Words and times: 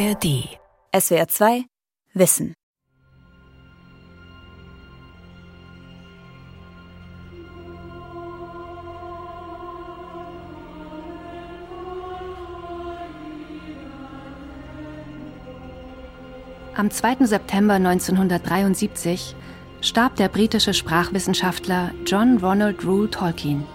ARD. 0.00 0.48
SWR 0.98 1.28
2 1.28 1.64
Wissen. 2.14 2.54
Am 16.74 16.90
2. 16.90 17.26
September 17.26 17.74
1973 17.74 19.36
starb 19.82 20.16
der 20.16 20.28
britische 20.28 20.72
Sprachwissenschaftler 20.72 21.90
John 22.06 22.38
Ronald 22.38 22.86
Rule 22.86 23.10
Tolkien. 23.10 23.66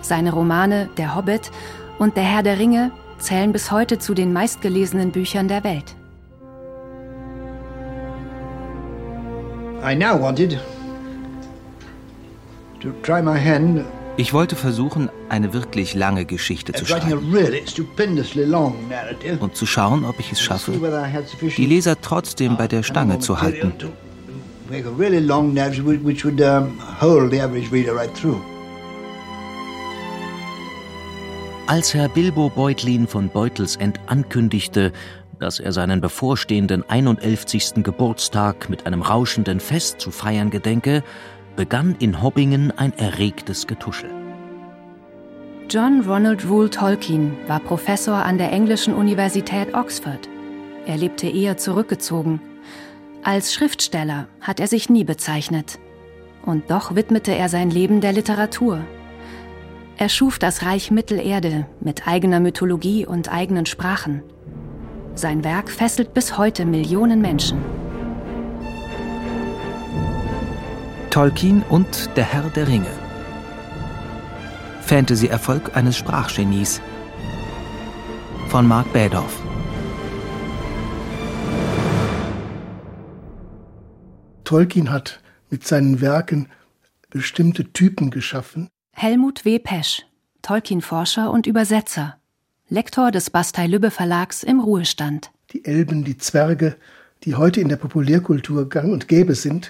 Seine 0.00 0.32
Romane 0.32 0.88
Der 0.96 1.14
Hobbit 1.14 1.50
und 1.98 2.16
Der 2.16 2.24
Herr 2.24 2.42
der 2.42 2.58
Ringe 2.58 2.92
zählen 3.18 3.52
bis 3.52 3.70
heute 3.70 3.98
zu 3.98 4.14
den 4.14 4.32
meistgelesenen 4.32 5.12
Büchern 5.12 5.48
der 5.48 5.64
Welt. 5.64 5.94
Ich 14.18 14.32
wollte 14.32 14.56
versuchen, 14.56 15.10
eine 15.28 15.52
wirklich 15.52 15.94
lange 15.94 16.24
Geschichte 16.24 16.72
zu 16.72 16.86
schreiben 16.86 17.36
und 19.40 19.56
zu 19.56 19.66
schauen, 19.66 20.04
ob 20.04 20.18
ich 20.18 20.32
es 20.32 20.40
schaffe, 20.40 20.72
die 21.56 21.66
Leser 21.66 22.00
trotzdem 22.00 22.56
bei 22.56 22.66
der 22.66 22.82
Stange 22.82 23.18
zu 23.18 23.40
halten. 23.40 23.72
Als 31.68 31.94
Herr 31.94 32.08
Bilbo 32.08 32.48
Beutlin 32.48 33.08
von 33.08 33.28
Beutelsend 33.28 33.98
ankündigte, 34.06 34.92
dass 35.40 35.58
er 35.58 35.72
seinen 35.72 36.00
bevorstehenden 36.00 36.88
91. 36.88 37.82
Geburtstag 37.82 38.70
mit 38.70 38.86
einem 38.86 39.02
rauschenden 39.02 39.58
Fest 39.58 40.00
zu 40.00 40.12
feiern 40.12 40.50
gedenke, 40.50 41.02
begann 41.56 41.96
in 41.98 42.22
Hobbingen 42.22 42.70
ein 42.70 42.92
erregtes 42.96 43.66
Getuschel. 43.66 44.10
John 45.68 46.02
Ronald 46.02 46.48
Rule 46.48 46.70
Tolkien 46.70 47.36
war 47.48 47.58
Professor 47.58 48.14
an 48.14 48.38
der 48.38 48.52
englischen 48.52 48.94
Universität 48.94 49.74
Oxford. 49.74 50.28
Er 50.86 50.96
lebte 50.96 51.26
eher 51.26 51.56
zurückgezogen. 51.56 52.40
Als 53.24 53.52
Schriftsteller 53.52 54.28
hat 54.40 54.60
er 54.60 54.68
sich 54.68 54.88
nie 54.88 55.02
bezeichnet. 55.02 55.80
Und 56.44 56.70
doch 56.70 56.94
widmete 56.94 57.34
er 57.34 57.48
sein 57.48 57.70
Leben 57.70 58.00
der 58.00 58.12
Literatur. 58.12 58.84
Er 59.98 60.10
schuf 60.10 60.38
das 60.38 60.62
Reich 60.62 60.90
Mittelerde 60.90 61.66
mit 61.80 62.06
eigener 62.06 62.38
Mythologie 62.38 63.06
und 63.06 63.32
eigenen 63.32 63.64
Sprachen. 63.64 64.22
Sein 65.14 65.42
Werk 65.42 65.70
fesselt 65.70 66.12
bis 66.12 66.36
heute 66.36 66.66
Millionen 66.66 67.22
Menschen. 67.22 67.64
Tolkien 71.08 71.62
und 71.70 72.10
der 72.14 72.24
Herr 72.24 72.50
der 72.50 72.68
Ringe. 72.68 72.90
Fantasy-Erfolg 74.82 75.74
eines 75.74 75.96
Sprachgenies. 75.96 76.82
Von 78.48 78.68
Mark 78.68 78.92
Bädorf. 78.92 79.40
Tolkien 84.44 84.90
hat 84.90 85.22
mit 85.48 85.66
seinen 85.66 86.02
Werken 86.02 86.50
bestimmte 87.08 87.72
Typen 87.72 88.10
geschaffen, 88.10 88.68
Helmut 88.98 89.44
W. 89.44 89.58
Pesch, 89.58 90.06
Tolkien-Forscher 90.40 91.30
und 91.30 91.46
Übersetzer, 91.46 92.16
Lektor 92.70 93.10
des 93.10 93.28
Bastei-Lübbe 93.28 93.90
Verlags 93.90 94.42
im 94.42 94.58
Ruhestand. 94.58 95.32
Die 95.52 95.66
Elben, 95.66 96.02
die 96.02 96.16
Zwerge, 96.16 96.76
die 97.22 97.34
heute 97.34 97.60
in 97.60 97.68
der 97.68 97.76
Populärkultur 97.76 98.70
gang 98.70 98.94
und 98.94 99.06
gäbe 99.06 99.34
sind, 99.34 99.68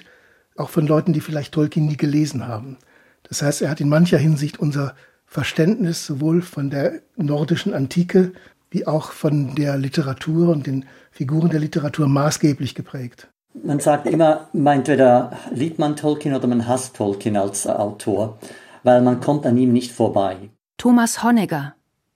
auch 0.55 0.69
von 0.69 0.87
Leuten, 0.87 1.11
die 1.11 1.19
vielleicht 1.19 1.53
Tolkien 1.53 1.87
nie 1.87 1.97
gelesen 1.97 2.47
haben. 2.47 2.77
Das 3.23 3.41
heißt, 3.41 3.63
er 3.63 3.69
hat 3.69 3.81
in 3.81 3.89
mancher 3.89 4.17
Hinsicht 4.17 4.59
unser 4.61 4.95
Verständnis 5.25 6.05
sowohl 6.05 6.41
von 6.41 6.69
der 6.69 7.01
nordischen 7.17 7.73
Antike 7.73 8.31
wie 8.71 8.87
auch 8.87 9.11
von 9.11 9.55
der 9.55 9.77
Literatur 9.77 10.47
und 10.47 10.67
den 10.67 10.85
Figuren 11.11 11.49
der 11.49 11.59
Literatur 11.59 12.07
maßgeblich 12.07 12.75
geprägt. 12.75 13.27
Man 13.61 13.81
sagt 13.81 14.07
immer, 14.07 14.47
entweder 14.53 15.37
liebt 15.51 15.79
man 15.79 15.97
Tolkien 15.97 16.33
oder 16.33 16.47
man 16.47 16.65
hasst 16.65 16.95
Tolkien 16.95 17.35
als 17.35 17.67
Autor 17.67 18.39
weil 18.87 19.01
man 19.01 19.19
kommt 19.19 19.45
an 19.45 19.57
ihm 19.57 19.73
nicht 19.73 19.91
vorbei. 19.91 20.49
Thomas 20.77 21.21
Honegger, 21.21 21.75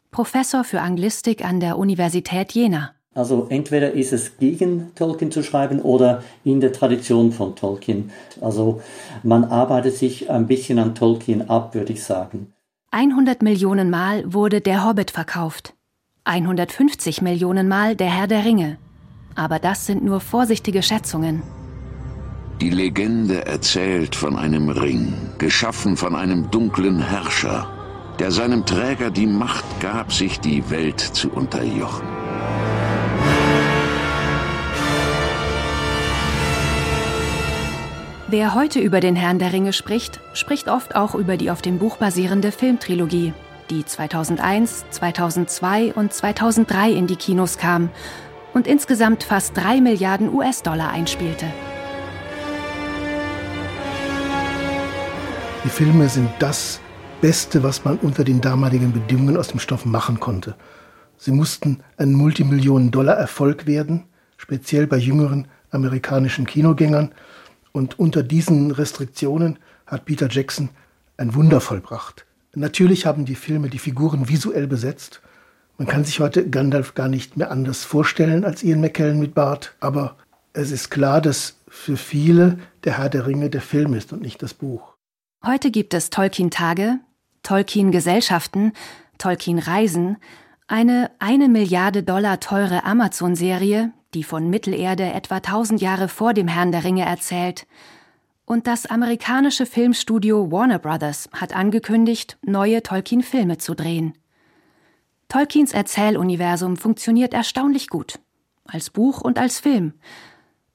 Professor 0.09 0.63
für 0.63 0.79
Anglistik 0.79 1.43
an 1.43 1.59
der 1.59 1.77
Universität 1.77 2.53
Jena. 2.53 2.91
Also 3.13 3.47
entweder 3.49 3.91
ist 3.91 4.13
es 4.13 4.37
gegen 4.37 4.95
Tolkien 4.95 5.33
zu 5.33 5.43
schreiben 5.43 5.81
oder 5.81 6.23
in 6.45 6.61
der 6.61 6.71
Tradition 6.71 7.33
von 7.33 7.57
Tolkien. 7.57 8.11
Also 8.39 8.81
man 9.21 9.43
arbeitet 9.43 9.97
sich 9.97 10.29
ein 10.29 10.47
bisschen 10.47 10.79
an 10.79 10.95
Tolkien 10.95 11.49
ab, 11.49 11.75
würde 11.75 11.91
ich 11.91 12.05
sagen. 12.05 12.53
100 12.91 13.41
Millionen 13.41 13.89
Mal 13.89 14.23
wurde 14.33 14.61
Der 14.61 14.85
Hobbit 14.85 15.11
verkauft. 15.11 15.73
150 16.23 17.21
Millionen 17.21 17.67
Mal 17.67 17.97
Der 17.97 18.09
Herr 18.09 18.27
der 18.27 18.45
Ringe. 18.45 18.77
Aber 19.35 19.59
das 19.59 19.87
sind 19.87 20.05
nur 20.05 20.21
vorsichtige 20.21 20.81
Schätzungen. 20.83 21.43
Die 22.61 22.69
Legende 22.69 23.47
erzählt 23.47 24.15
von 24.15 24.37
einem 24.37 24.69
Ring, 24.69 25.15
geschaffen 25.39 25.97
von 25.97 26.15
einem 26.15 26.51
dunklen 26.51 26.99
Herrscher, 26.99 27.67
der 28.19 28.29
seinem 28.29 28.67
Träger 28.67 29.09
die 29.09 29.25
Macht 29.25 29.65
gab, 29.79 30.13
sich 30.13 30.39
die 30.39 30.69
Welt 30.69 30.99
zu 30.99 31.31
unterjochen. 31.31 32.07
Wer 38.27 38.53
heute 38.53 38.79
über 38.79 38.99
den 38.99 39.15
Herrn 39.15 39.39
der 39.39 39.53
Ringe 39.53 39.73
spricht, 39.73 40.19
spricht 40.33 40.69
oft 40.69 40.95
auch 40.95 41.15
über 41.15 41.37
die 41.37 41.49
auf 41.49 41.63
dem 41.63 41.79
Buch 41.79 41.97
basierende 41.97 42.51
Filmtrilogie, 42.51 43.33
die 43.71 43.83
2001, 43.83 44.85
2002 44.91 45.93
und 45.95 46.13
2003 46.13 46.91
in 46.91 47.07
die 47.07 47.15
Kinos 47.15 47.57
kam 47.57 47.89
und 48.53 48.67
insgesamt 48.67 49.23
fast 49.23 49.57
drei 49.57 49.81
Milliarden 49.81 50.31
US-Dollar 50.31 50.91
einspielte. 50.91 51.47
Die 55.63 55.69
Filme 55.69 56.09
sind 56.09 56.31
das 56.39 56.79
Beste, 57.21 57.61
was 57.61 57.85
man 57.85 57.97
unter 57.99 58.23
den 58.23 58.41
damaligen 58.41 58.93
Bedingungen 58.93 59.37
aus 59.37 59.49
dem 59.49 59.59
Stoff 59.59 59.85
machen 59.85 60.19
konnte. 60.19 60.55
Sie 61.17 61.31
mussten 61.31 61.83
ein 61.97 62.13
Multimillionen-Dollar-Erfolg 62.13 63.67
werden, 63.67 64.05
speziell 64.37 64.87
bei 64.87 64.97
jüngeren 64.97 65.47
amerikanischen 65.69 66.47
Kinogängern. 66.47 67.11
Und 67.73 67.99
unter 67.99 68.23
diesen 68.23 68.71
Restriktionen 68.71 69.59
hat 69.85 70.05
Peter 70.05 70.27
Jackson 70.31 70.69
ein 71.17 71.35
Wunder 71.35 71.61
vollbracht. 71.61 72.25
Natürlich 72.55 73.05
haben 73.05 73.25
die 73.25 73.35
Filme 73.35 73.69
die 73.69 73.77
Figuren 73.77 74.29
visuell 74.29 74.65
besetzt. 74.65 75.21
Man 75.77 75.87
kann 75.87 76.03
sich 76.05 76.19
heute 76.19 76.49
Gandalf 76.49 76.95
gar 76.95 77.07
nicht 77.07 77.37
mehr 77.37 77.51
anders 77.51 77.83
vorstellen 77.83 78.45
als 78.45 78.63
Ian 78.63 78.81
McKellen 78.81 79.19
mit 79.19 79.35
Bart. 79.35 79.75
Aber 79.79 80.17
es 80.53 80.71
ist 80.71 80.89
klar, 80.89 81.21
dass 81.21 81.57
für 81.67 81.97
viele 81.97 82.57
der 82.83 82.97
Herr 82.97 83.09
der 83.09 83.27
Ringe 83.27 83.51
der 83.51 83.61
Film 83.61 83.93
ist 83.93 84.11
und 84.11 84.23
nicht 84.23 84.41
das 84.41 84.55
Buch. 84.55 84.90
Heute 85.43 85.71
gibt 85.71 85.95
es 85.95 86.11
Tolkien-Tage, 86.11 86.99
Tolkien-Gesellschaften, 87.41 88.73
Tolkien-Reisen, 89.17 90.17
eine 90.67 91.09
eine 91.17 91.49
Milliarde 91.49 92.03
Dollar 92.03 92.39
teure 92.39 92.83
Amazon-Serie, 92.83 93.91
die 94.13 94.23
von 94.23 94.51
Mittelerde 94.51 95.11
etwa 95.11 95.39
tausend 95.39 95.81
Jahre 95.81 96.09
vor 96.09 96.35
dem 96.35 96.47
Herrn 96.47 96.71
der 96.71 96.83
Ringe 96.83 97.05
erzählt. 97.05 97.65
Und 98.45 98.67
das 98.67 98.85
amerikanische 98.85 99.65
Filmstudio 99.65 100.51
Warner 100.51 100.77
Brothers 100.77 101.27
hat 101.33 101.55
angekündigt, 101.55 102.37
neue 102.43 102.83
Tolkien-Filme 102.83 103.57
zu 103.57 103.73
drehen. 103.73 104.13
Tolkiens 105.27 105.73
Erzähluniversum 105.73 106.77
funktioniert 106.77 107.33
erstaunlich 107.33 107.89
gut. 107.89 108.19
Als 108.65 108.91
Buch 108.91 109.21
und 109.21 109.39
als 109.39 109.59
Film. 109.59 109.93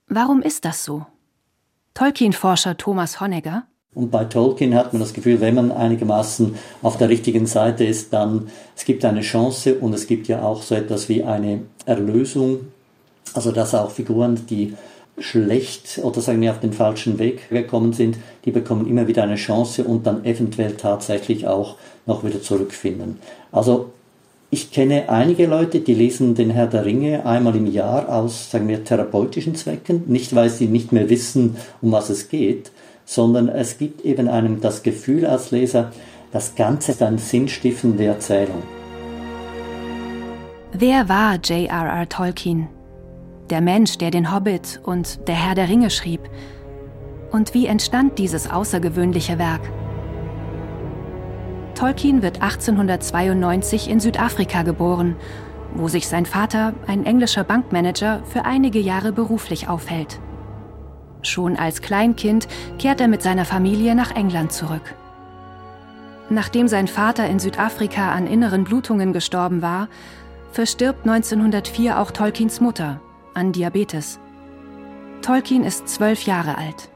Warum 0.09 0.43
ist 0.43 0.65
das 0.65 0.85
so? 0.85 1.07
Tolkien-Forscher 1.95 2.77
Thomas 2.77 3.21
Honegger 3.21 3.69
und 3.97 4.11
bei 4.11 4.25
Tolkien 4.25 4.75
hat 4.75 4.93
man 4.93 5.01
das 5.01 5.15
Gefühl, 5.15 5.41
wenn 5.41 5.55
man 5.55 5.73
einigermaßen 5.73 6.55
auf 6.83 6.99
der 6.99 7.09
richtigen 7.09 7.47
Seite 7.47 7.85
ist, 7.85 8.13
dann 8.13 8.49
es 8.77 8.85
gibt 8.85 9.07
eine 9.07 9.23
Chance 9.23 9.77
und 9.77 9.95
es 9.95 10.07
gibt 10.07 10.29
ja 10.29 10.43
auch 10.43 10.61
so 10.61 10.75
etwas 10.75 11.09
wie 11.09 11.25
eine 11.25 11.63
Erlösung. 11.87 12.59
Also 13.33 13.53
dass 13.53 13.75
auch 13.75 13.91
Figuren, 13.91 14.39
die 14.51 14.75
schlecht 15.19 15.99
oder 16.03 16.21
sagen 16.21 16.43
wir 16.43 16.51
auf 16.51 16.61
den 16.61 16.75
falschen 16.75 17.19
Weg 17.19 17.49
gekommen 17.49 17.95
sind, 17.95 18.19
die 18.45 18.51
bekommen 18.51 18.87
immer 18.87 19.09
wieder 19.09 19.23
eine 19.23 19.37
Chance 19.37 19.85
und 19.85 20.07
dann 20.07 20.27
eventuell 20.27 20.73
tatsächlich 20.73 21.47
auch 21.47 21.77
noch 22.05 22.23
wieder 22.23 22.43
zurückfinden. 22.43 23.19
Also 23.51 23.93
ich 24.51 24.73
kenne 24.73 25.09
einige 25.09 25.47
Leute, 25.47 25.81
die 25.81 25.95
lesen 25.95 26.35
den 26.35 26.51
Herr 26.51 26.67
der 26.67 26.85
Ringe 26.85 27.25
einmal 27.25 27.57
im 27.57 27.67
Jahr 27.67 28.11
aus, 28.11 28.51
sagen 28.51 28.69
wir, 28.69 28.85
therapeutischen 28.85 29.55
Zwecken, 29.55 30.03
nicht 30.07 30.35
weil 30.35 30.51
sie 30.51 30.67
nicht 30.67 30.93
mehr 30.93 31.09
wissen, 31.09 31.57
um 31.81 31.93
was 31.93 32.11
es 32.11 32.29
geht, 32.29 32.71
sondern 33.07 33.49
es 33.49 33.79
gibt 33.79 34.05
eben 34.05 34.29
einem 34.29 34.61
das 34.61 34.83
Gefühl 34.83 35.25
als 35.25 35.53
Leser, 35.53 35.93
das 36.33 36.55
Ganze 36.55 36.93
ist 36.93 37.03
eine 37.03 37.19
sinnstiftende 37.19 38.05
Erzählung. 38.05 38.63
Wer 40.73 41.09
war 41.09 41.37
J.R.R. 41.37 42.09
Tolkien? 42.09 42.69
Der 43.49 43.61
Mensch, 43.61 43.97
der 43.97 44.11
den 44.11 44.35
Hobbit 44.35 44.81
und 44.83 45.27
der 45.29 45.37
Herr 45.37 45.55
der 45.55 45.69
Ringe 45.69 45.89
schrieb. 45.89 46.21
Und 47.31 47.55
wie 47.55 47.67
entstand 47.67 48.19
dieses 48.19 48.51
außergewöhnliche 48.51 49.39
Werk? 49.39 49.63
Tolkien 51.75 52.23
wird 52.23 52.43
1892 52.43 53.89
in 53.89 54.01
Südafrika 54.01 54.63
geboren, 54.63 55.15
wo 55.75 55.89
sich 55.89 56.09
sein 56.09 56.27
Vater, 56.27 56.75
ein 56.87 57.07
englischer 57.07 57.45
Bankmanager, 57.45 58.23
für 58.25 58.45
einige 58.45 58.81
Jahre 58.81 59.13
beruflich 59.13 59.69
aufhält. 59.69 60.19
Schon 61.27 61.57
als 61.57 61.83
Kleinkind 61.83 62.49
kehrt 62.79 63.01
er 63.01 63.09
mit 63.09 63.23
seiner 63.23 63.45
Familie 63.45 63.95
nach 63.95 64.15
England 64.15 64.53
zurück. 64.53 64.95
Nachdem 66.29 66.69
sein 66.69 66.89
Vater 66.89 67.27
in 67.27 67.39
Südafrika 67.39 68.13
an 68.13 68.27
inneren 68.27 68.65
Blutungen 68.65 69.13
gestorben 69.13 69.63
war, 69.63 69.89
verstirbt 70.53 71.07
1904 71.07 72.01
auch 72.01 72.11
Tolkiens 72.11 72.61
Mutter 72.61 73.01
an 73.35 73.53
Diabetes. 73.53 74.19
Tolkien 75.23 75.65
ist 75.65 75.89
zwölf 75.89 76.23
Jahre 76.23 76.59
alt. 76.59 76.89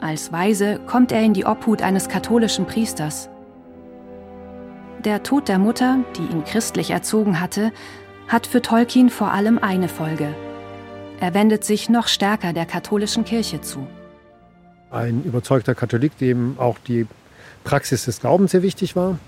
Als 0.00 0.32
Weise 0.32 0.80
kommt 0.86 1.12
er 1.12 1.22
in 1.22 1.34
die 1.34 1.44
Obhut 1.44 1.82
eines 1.82 2.08
katholischen 2.08 2.66
Priesters. 2.66 3.28
Der 5.04 5.22
Tod 5.22 5.48
der 5.48 5.58
Mutter, 5.58 5.98
die 6.16 6.32
ihn 6.32 6.44
christlich 6.44 6.90
erzogen 6.90 7.40
hatte, 7.40 7.72
hat 8.28 8.46
für 8.46 8.62
Tolkien 8.62 9.10
vor 9.10 9.32
allem 9.32 9.58
eine 9.58 9.88
Folge. 9.88 10.34
Er 11.20 11.34
wendet 11.34 11.64
sich 11.64 11.88
noch 11.88 12.08
stärker 12.08 12.52
der 12.52 12.66
katholischen 12.66 13.24
Kirche 13.24 13.60
zu. 13.60 13.86
Ein 14.90 15.22
überzeugter 15.24 15.74
Katholik, 15.74 16.16
dem 16.18 16.56
auch 16.58 16.78
die 16.78 17.06
Praxis 17.64 18.04
des 18.04 18.20
Glaubens 18.20 18.52
sehr 18.52 18.62
wichtig 18.62 18.96
war. 18.96 19.18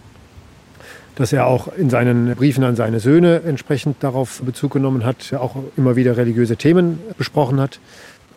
Dass 1.15 1.33
er 1.33 1.47
auch 1.47 1.69
in 1.77 1.89
seinen 1.89 2.35
Briefen 2.37 2.63
an 2.65 2.77
seine 2.77 3.01
Söhne 3.01 3.43
entsprechend 3.43 4.03
darauf 4.03 4.43
Bezug 4.43 4.73
genommen 4.73 5.05
hat, 5.05 5.33
auch 5.33 5.57
immer 5.77 5.97
wieder 5.97 6.17
religiöse 6.17 6.57
Themen 6.57 6.99
besprochen 7.17 7.59
hat. 7.59 7.81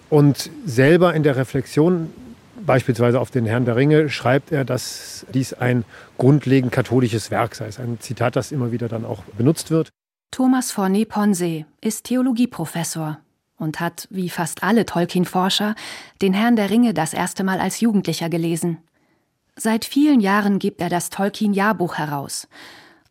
Und 0.10 0.50
selber 0.66 1.14
in 1.14 1.24
der 1.24 1.36
Reflexion 1.36 2.10
Beispielsweise 2.66 3.20
auf 3.20 3.32
den 3.32 3.46
Herrn 3.46 3.66
der 3.66 3.76
Ringe 3.76 4.10
schreibt 4.10 4.52
er, 4.52 4.66
dass 4.66 5.26
dies 5.34 5.54
ein 5.54 5.86
grundlegend 6.18 6.72
katholisches 6.72 7.32
Werk 7.32 7.56
sei. 7.56 7.66
Ein 7.66 7.98
Zitat, 8.00 8.36
das 8.36 8.52
immer 8.52 8.72
wieder 8.72 8.88
dann 8.88 9.06
auch 9.06 9.24
benutzt 9.38 9.72
wird. 9.72 9.90
Thomas 10.32 10.72
Forney 10.72 11.06
Ponse 11.06 11.66
ist 11.82 12.06
Theologieprofessor 12.06 13.20
und 13.60 13.80
hat, 13.80 14.08
wie 14.10 14.30
fast 14.30 14.64
alle 14.64 14.86
Tolkien-Forscher, 14.86 15.76
den 16.22 16.34
Herrn 16.34 16.56
der 16.56 16.70
Ringe 16.70 16.94
das 16.94 17.14
erste 17.14 17.44
Mal 17.44 17.60
als 17.60 17.82
Jugendlicher 17.82 18.30
gelesen. 18.30 18.80
Seit 19.56 19.86
vielen 19.86 20.22
Jahren 20.22 20.58
gibt 20.58 20.82
er 20.82 20.90
das 20.90 21.10
Tolkien-Jahrbuch 21.10 21.98
heraus, 21.98 22.48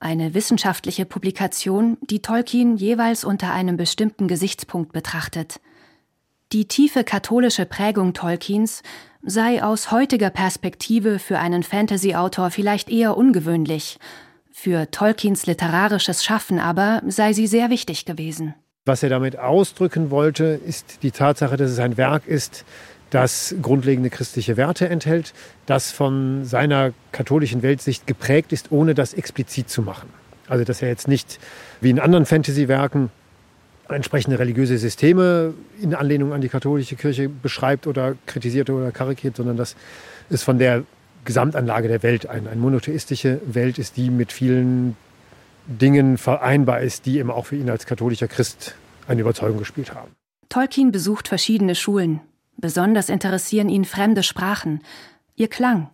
eine 0.00 0.32
wissenschaftliche 0.32 1.04
Publikation, 1.04 1.98
die 2.00 2.22
Tolkien 2.22 2.76
jeweils 2.76 3.24
unter 3.24 3.52
einem 3.52 3.76
bestimmten 3.76 4.28
Gesichtspunkt 4.28 4.92
betrachtet. 4.92 5.60
Die 6.52 6.66
tiefe 6.66 7.04
katholische 7.04 7.66
Prägung 7.66 8.14
Tolkiens 8.14 8.82
sei 9.22 9.62
aus 9.62 9.90
heutiger 9.90 10.30
Perspektive 10.30 11.18
für 11.18 11.38
einen 11.38 11.62
Fantasy-Autor 11.62 12.50
vielleicht 12.50 12.88
eher 12.88 13.16
ungewöhnlich. 13.16 13.98
Für 14.50 14.90
Tolkiens 14.90 15.46
literarisches 15.46 16.24
Schaffen 16.24 16.58
aber 16.58 17.02
sei 17.06 17.32
sie 17.32 17.46
sehr 17.46 17.68
wichtig 17.68 18.06
gewesen. 18.06 18.54
Was 18.88 19.02
er 19.02 19.10
damit 19.10 19.38
ausdrücken 19.38 20.10
wollte, 20.10 20.58
ist 20.66 21.02
die 21.02 21.10
Tatsache, 21.10 21.58
dass 21.58 21.70
es 21.70 21.78
ein 21.78 21.98
Werk 21.98 22.26
ist, 22.26 22.64
das 23.10 23.54
grundlegende 23.60 24.08
christliche 24.08 24.56
Werte 24.56 24.88
enthält, 24.88 25.34
das 25.66 25.92
von 25.92 26.46
seiner 26.46 26.94
katholischen 27.12 27.60
Weltsicht 27.60 28.06
geprägt 28.06 28.50
ist, 28.50 28.72
ohne 28.72 28.94
das 28.94 29.12
explizit 29.12 29.68
zu 29.68 29.82
machen. 29.82 30.08
Also 30.48 30.64
dass 30.64 30.80
er 30.80 30.88
jetzt 30.88 31.06
nicht 31.06 31.38
wie 31.82 31.90
in 31.90 32.00
anderen 32.00 32.24
Fantasy-Werken 32.24 33.10
entsprechende 33.90 34.38
religiöse 34.38 34.78
Systeme 34.78 35.52
in 35.82 35.94
Anlehnung 35.94 36.32
an 36.32 36.40
die 36.40 36.48
katholische 36.48 36.96
Kirche 36.96 37.28
beschreibt 37.28 37.86
oder 37.86 38.14
kritisiert 38.24 38.70
oder 38.70 38.90
karikiert, 38.90 39.36
sondern 39.36 39.58
dass 39.58 39.76
es 40.30 40.42
von 40.42 40.58
der 40.58 40.84
Gesamtanlage 41.26 41.88
der 41.88 42.02
Welt 42.02 42.26
ein, 42.26 42.46
eine 42.46 42.58
monotheistische 42.58 43.38
Welt 43.44 43.78
ist, 43.78 43.98
die 43.98 44.08
mit 44.08 44.32
vielen 44.32 44.96
Dingen 45.68 46.18
vereinbar 46.18 46.80
ist, 46.80 47.06
die 47.06 47.18
eben 47.18 47.30
auch 47.30 47.46
für 47.46 47.56
ihn 47.56 47.70
als 47.70 47.86
katholischer 47.86 48.26
Christ 48.26 48.74
eine 49.06 49.20
Überzeugung 49.20 49.58
gespielt 49.58 49.94
haben. 49.94 50.10
Tolkien 50.48 50.90
besucht 50.90 51.28
verschiedene 51.28 51.74
Schulen. 51.74 52.20
Besonders 52.56 53.08
interessieren 53.10 53.68
ihn 53.68 53.84
fremde 53.84 54.22
Sprachen, 54.22 54.80
ihr 55.36 55.48
Klang. 55.48 55.90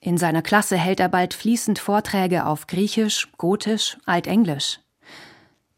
In 0.00 0.16
seiner 0.16 0.42
Klasse 0.42 0.76
hält 0.76 1.00
er 1.00 1.08
bald 1.08 1.34
fließend 1.34 1.78
Vorträge 1.78 2.46
auf 2.46 2.66
Griechisch, 2.66 3.32
Gotisch, 3.36 3.98
Altenglisch. 4.06 4.78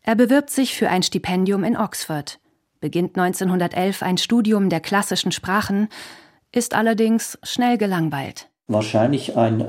Er 0.03 0.15
bewirbt 0.15 0.51
sich 0.51 0.75
für 0.75 0.91
ein 0.91 1.03
Stipendium 1.03 1.65
in 1.65 1.77
Oxford, 1.77 2.39
beginnt 2.81 3.17
1911 3.17 4.03
ein 4.03 4.19
Studium 4.19 4.69
der 4.69 4.81
klassischen 4.81 5.33
Sprachen, 5.33 5.89
ist 6.53 6.75
allerdings 6.75 7.39
schnell 7.43 7.79
gelangweilt. 7.79 8.49
Wahrscheinlich 8.67 9.37
ein 9.37 9.61
äh, 9.61 9.67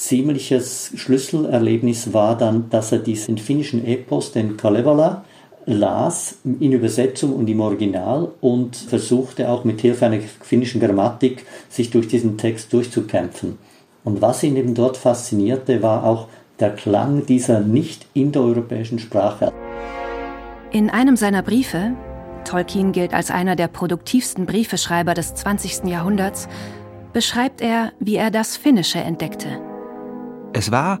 ziemliches 0.00 0.92
Schlüsselerlebnis 0.96 2.12
war 2.12 2.36
dann, 2.36 2.70
dass 2.70 2.90
er 2.90 2.98
diesen 2.98 3.38
finnischen 3.38 3.84
Epos, 3.84 4.32
den 4.32 4.56
Kalevala, 4.56 5.24
las 5.66 6.38
in 6.44 6.72
Übersetzung 6.72 7.34
und 7.34 7.48
im 7.48 7.60
Original 7.60 8.32
und 8.40 8.76
versuchte 8.76 9.48
auch 9.50 9.64
mit 9.64 9.82
Hilfe 9.82 10.06
einer 10.06 10.20
finnischen 10.40 10.80
Grammatik 10.80 11.44
sich 11.68 11.90
durch 11.90 12.08
diesen 12.08 12.38
Text 12.38 12.72
durchzukämpfen. 12.72 13.58
Und 14.02 14.22
was 14.22 14.42
ihn 14.42 14.56
eben 14.56 14.74
dort 14.74 14.96
faszinierte, 14.96 15.82
war 15.82 16.04
auch 16.04 16.28
der 16.58 16.70
Klang 16.70 17.26
dieser 17.26 17.60
nicht 17.60 18.06
indoeuropäischen 18.14 18.98
Sprache. 18.98 19.52
In 20.72 20.88
einem 20.88 21.16
seiner 21.16 21.42
Briefe, 21.42 21.92
Tolkien 22.44 22.92
gilt 22.92 23.12
als 23.12 23.30
einer 23.30 23.54
der 23.54 23.68
produktivsten 23.68 24.46
Briefeschreiber 24.46 25.12
des 25.12 25.34
20. 25.34 25.84
Jahrhunderts, 25.84 26.48
beschreibt 27.12 27.60
er, 27.60 27.92
wie 28.00 28.16
er 28.16 28.30
das 28.30 28.56
Finnische 28.56 28.98
entdeckte. 28.98 29.69
Es 30.52 30.72
war, 30.72 30.98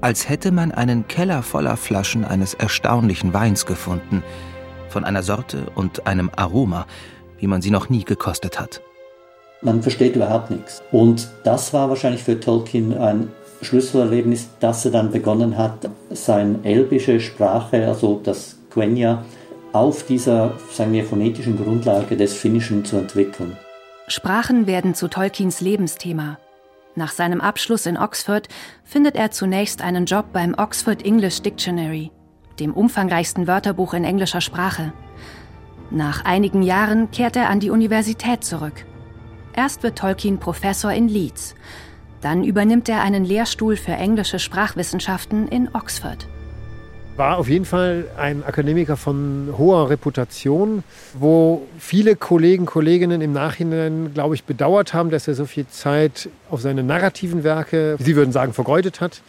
als 0.00 0.28
hätte 0.28 0.52
man 0.52 0.72
einen 0.72 1.08
Keller 1.08 1.42
voller 1.42 1.76
Flaschen 1.76 2.24
eines 2.24 2.54
erstaunlichen 2.54 3.32
Weins 3.32 3.66
gefunden, 3.66 4.22
von 4.88 5.04
einer 5.04 5.22
Sorte 5.22 5.66
und 5.74 6.06
einem 6.06 6.30
Aroma, 6.36 6.86
wie 7.38 7.46
man 7.46 7.62
sie 7.62 7.70
noch 7.70 7.88
nie 7.88 8.04
gekostet 8.04 8.60
hat. 8.60 8.82
Man 9.62 9.82
versteht 9.82 10.16
überhaupt 10.16 10.50
nichts. 10.50 10.82
Und 10.90 11.28
das 11.44 11.72
war 11.72 11.88
wahrscheinlich 11.88 12.22
für 12.22 12.40
Tolkien 12.40 12.96
ein 12.96 13.30
Schlüsselerlebnis, 13.62 14.48
dass 14.58 14.84
er 14.84 14.90
dann 14.90 15.10
begonnen 15.10 15.56
hat, 15.56 15.90
seine 16.10 16.58
elbische 16.62 17.20
Sprache, 17.20 17.86
also 17.86 18.20
das 18.22 18.56
Quenya, 18.70 19.24
auf 19.72 20.04
dieser, 20.04 20.54
sagen 20.72 20.92
wir, 20.92 21.04
phonetischen 21.04 21.62
Grundlage 21.62 22.16
des 22.16 22.34
Finnischen 22.34 22.84
zu 22.84 22.96
entwickeln. 22.96 23.56
Sprachen 24.08 24.66
werden 24.66 24.94
zu 24.94 25.08
Tolkiens 25.08 25.60
Lebensthema. 25.60 26.38
Nach 26.96 27.12
seinem 27.12 27.40
Abschluss 27.40 27.86
in 27.86 27.96
Oxford 27.96 28.48
findet 28.84 29.16
er 29.16 29.30
zunächst 29.30 29.82
einen 29.82 30.06
Job 30.06 30.32
beim 30.32 30.54
Oxford 30.54 31.04
English 31.04 31.42
Dictionary, 31.42 32.10
dem 32.58 32.74
umfangreichsten 32.74 33.46
Wörterbuch 33.46 33.94
in 33.94 34.04
englischer 34.04 34.40
Sprache. 34.40 34.92
Nach 35.90 36.24
einigen 36.24 36.62
Jahren 36.62 37.10
kehrt 37.10 37.36
er 37.36 37.48
an 37.48 37.60
die 37.60 37.70
Universität 37.70 38.44
zurück. 38.44 38.84
Erst 39.54 39.82
wird 39.82 39.98
Tolkien 39.98 40.38
Professor 40.38 40.92
in 40.92 41.08
Leeds, 41.08 41.54
dann 42.20 42.44
übernimmt 42.44 42.88
er 42.88 43.02
einen 43.02 43.24
Lehrstuhl 43.24 43.76
für 43.76 43.92
englische 43.92 44.38
Sprachwissenschaften 44.38 45.48
in 45.48 45.74
Oxford. 45.74 46.28
War 47.20 47.36
auf 47.36 47.50
jeden 47.50 47.66
Fall 47.66 48.06
ein 48.16 48.44
Akademiker 48.44 48.96
von 48.96 49.52
hoher 49.58 49.90
Reputation, 49.90 50.82
wo 51.12 51.66
viele 51.78 52.16
Kollegen, 52.16 52.64
Kolleginnen 52.64 53.20
im 53.20 53.34
Nachhinein, 53.34 54.12
glaube 54.14 54.34
ich, 54.34 54.44
bedauert 54.44 54.94
haben, 54.94 55.10
dass 55.10 55.28
er 55.28 55.34
so 55.34 55.44
viel 55.44 55.66
Zeit 55.68 56.30
auf 56.48 56.62
seine 56.62 56.82
narrativen 56.82 57.44
Werke, 57.44 57.96
Sie 57.98 58.16
würden 58.16 58.32
sagen, 58.32 58.54
vergeudet 58.54 59.02
hat, 59.02 59.20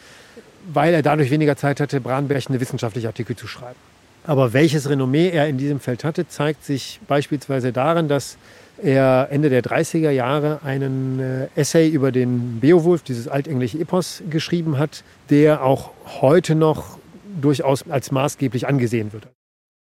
weil 0.72 0.94
er 0.94 1.02
dadurch 1.02 1.30
weniger 1.30 1.54
Zeit 1.54 1.80
hatte, 1.80 2.00
Braunberg 2.00 2.48
wissenschaftliche 2.48 3.08
Artikel 3.08 3.36
zu 3.36 3.46
schreiben. 3.46 3.76
Aber 4.24 4.54
welches 4.54 4.88
Renommee 4.88 5.28
er 5.28 5.46
in 5.48 5.58
diesem 5.58 5.78
Feld 5.78 6.02
hatte, 6.02 6.26
zeigt 6.26 6.64
sich 6.64 6.98
beispielsweise 7.08 7.72
darin, 7.74 8.08
dass 8.08 8.38
er 8.82 9.28
Ende 9.30 9.50
der 9.50 9.62
30er 9.62 10.08
Jahre 10.08 10.60
einen 10.64 11.20
äh, 11.20 11.60
Essay 11.60 11.90
über 11.90 12.10
den 12.10 12.58
Beowulf, 12.58 13.02
dieses 13.02 13.28
altenglische 13.28 13.78
Epos, 13.78 14.22
geschrieben 14.30 14.78
hat, 14.78 15.04
der 15.28 15.62
auch 15.62 15.90
heute 16.22 16.54
noch 16.54 17.01
durchaus 17.40 17.88
als 17.88 18.10
maßgeblich 18.10 18.66
angesehen 18.66 19.12
wird. 19.12 19.28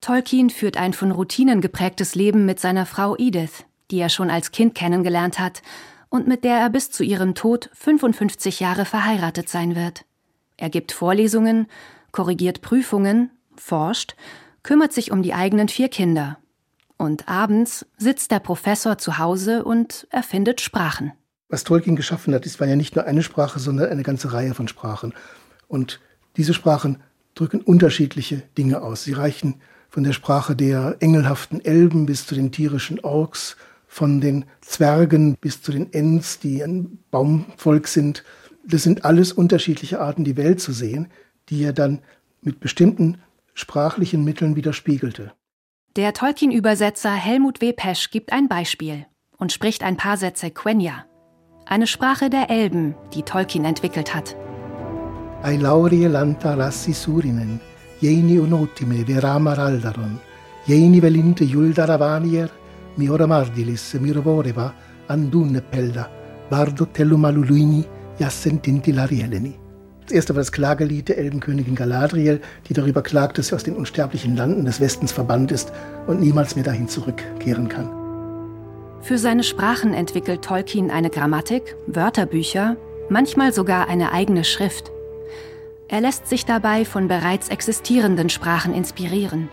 Tolkien 0.02 0.50
führt 0.50 0.78
ein 0.78 0.94
von 0.94 1.12
Routinen 1.12 1.62
geprägtes 1.62 2.16
Leben 2.16 2.46
mit 2.46 2.60
seiner 2.60 2.86
Frau 2.86 3.16
Edith, 3.18 3.66
die 3.92 4.00
er 4.00 4.10
schon 4.10 4.30
als 4.30 4.52
Kind 4.52 4.76
kennengelernt 4.76 5.40
hat 5.40 5.62
und 6.10 6.28
mit 6.28 6.44
der 6.44 6.58
er 6.58 6.70
bis 6.70 6.92
zu 6.92 7.04
ihrem 7.04 7.36
Tod 7.36 7.70
55 7.74 8.60
Jahre 8.60 8.86
verheiratet 8.86 9.50
sein 9.50 9.76
wird. 9.76 10.06
Er 10.56 10.70
gibt 10.70 10.92
Vorlesungen, 10.92 11.68
korrigiert 12.12 12.62
Prüfungen, 12.62 13.32
forscht, 13.56 14.16
kümmert 14.64 14.94
sich 14.94 15.12
um 15.12 15.24
die 15.24 15.34
eigenen 15.34 15.68
vier 15.68 15.90
Kinder 15.90 16.38
und 16.98 17.28
abends 17.28 17.86
sitzt 17.98 18.32
der 18.32 18.40
Professor 18.40 18.98
zu 18.98 19.18
Hause 19.18 19.64
und 19.64 20.08
erfindet 20.10 20.62
Sprachen. 20.62 21.14
Was 21.50 21.64
Tolkien 21.64 21.96
geschaffen 21.96 22.34
hat, 22.34 22.46
ist 22.46 22.60
war 22.60 22.68
ja 22.68 22.76
nicht 22.76 22.96
nur 22.96 23.06
eine 23.06 23.24
Sprache, 23.24 23.60
sondern 23.60 23.90
eine 23.90 24.04
ganze 24.04 24.34
Reihe 24.34 24.54
von 24.54 24.68
Sprachen. 24.68 25.14
Und 25.68 26.00
diese 26.36 26.54
Sprachen, 26.54 27.02
drücken 27.40 27.62
unterschiedliche 27.62 28.44
Dinge 28.58 28.82
aus. 28.82 29.04
Sie 29.04 29.14
reichen 29.14 29.62
von 29.90 30.04
der 30.04 30.14
Sprache 30.14 30.56
der 30.56 30.98
engelhaften 31.00 31.64
Elben 31.64 32.06
bis 32.06 32.28
zu 32.28 32.36
den 32.36 32.52
tierischen 32.52 33.00
Orks, 33.00 33.56
von 33.88 34.20
den 34.20 34.46
Zwergen 34.62 35.38
bis 35.40 35.62
zu 35.62 35.72
den 35.72 35.92
Ents, 35.94 36.40
die 36.40 36.62
ein 36.62 37.00
Baumvolk 37.10 37.88
sind. 37.88 38.24
Das 38.66 38.84
sind 38.84 39.06
alles 39.06 39.32
unterschiedliche 39.32 40.02
Arten, 40.02 40.24
die 40.24 40.36
Welt 40.36 40.60
zu 40.60 40.74
sehen, 40.74 41.08
die 41.50 41.64
er 41.64 41.74
dann 41.74 42.00
mit 42.42 42.60
bestimmten 42.60 43.18
sprachlichen 43.54 44.24
Mitteln 44.24 44.56
widerspiegelte. 44.56 45.34
Der 45.96 46.14
Tolkien-Übersetzer 46.14 47.14
Helmut 47.14 47.62
W. 47.62 47.74
Pesch 47.74 48.12
gibt 48.12 48.32
ein 48.32 48.48
Beispiel 48.48 49.06
und 49.38 49.52
spricht 49.52 49.84
ein 49.84 49.98
paar 49.98 50.18
Sätze 50.18 50.52
Quenya, 50.52 51.06
eine 51.66 51.88
Sprache 51.88 52.30
der 52.30 52.50
Elben, 52.50 52.96
die 53.14 53.24
Tolkien 53.24 53.66
entwickelt 53.66 54.14
hat. 54.14 54.36
Ai 55.44 55.58
laurie 55.58 56.08
lanta 56.08 56.56
rassi 56.56 56.94
surinen, 56.94 57.60
jeini 58.02 58.40
unotime 58.40 59.06
veramar 59.08 59.60
aldaron, 59.60 60.18
jeini 60.68 61.02
velinte 61.02 61.46
juldaravanier, 61.46 62.50
miora 62.98 63.28
mardilis 63.28 63.94
mirovoreva, 64.02 64.74
andunne 65.08 65.62
pelda, 65.62 66.10
bardo 66.50 66.86
tellumaluluini, 66.86 67.86
jassentinti 68.20 68.94
larieleni. 68.94 69.54
Das 70.08 70.14
erste 70.14 70.34
war 70.34 70.42
das 70.42 70.52
Klagelied 70.52 71.10
der 71.10 71.18
Elbenkönigin 71.18 71.76
Galadriel, 71.76 72.42
die 72.68 72.74
darüber 72.74 73.02
klagt, 73.02 73.38
dass 73.38 73.48
sie 73.48 73.56
aus 73.56 73.64
den 73.64 73.76
unsterblichen 73.76 74.38
Landen 74.38 74.66
des 74.66 74.80
Westens 74.80 75.12
verbannt 75.12 75.52
ist 75.52 75.72
und 76.08 76.22
niemals 76.22 76.56
mehr 76.56 76.64
dahin 76.64 76.88
zurückkehren 76.88 77.68
kann. 77.68 77.90
Für 79.02 79.18
seine 79.18 79.44
Sprachen 79.44 79.94
entwickelt 79.94 80.44
Tolkien 80.44 80.90
eine 80.90 81.10
Grammatik, 81.10 81.76
Wörterbücher, 81.88 82.78
manchmal 83.10 83.54
sogar 83.54 83.88
eine 83.88 84.12
eigene 84.14 84.44
Schrift. 84.44 84.92
Er 85.90 86.02
lässt 86.02 86.28
sich 86.28 86.46
dabei 86.46 86.84
von 86.84 87.08
bereits 87.08 87.48
existierenden 87.48 88.30
Sprachen 88.30 88.74
inspirieren, 88.74 89.50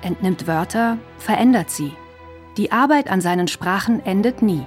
entnimmt 0.00 0.46
Wörter, 0.46 0.98
verändert 1.18 1.70
sie. 1.70 1.92
Die 2.56 2.72
Arbeit 2.72 3.10
an 3.10 3.20
seinen 3.20 3.48
Sprachen 3.48 4.04
endet 4.04 4.40
nie. 4.40 4.64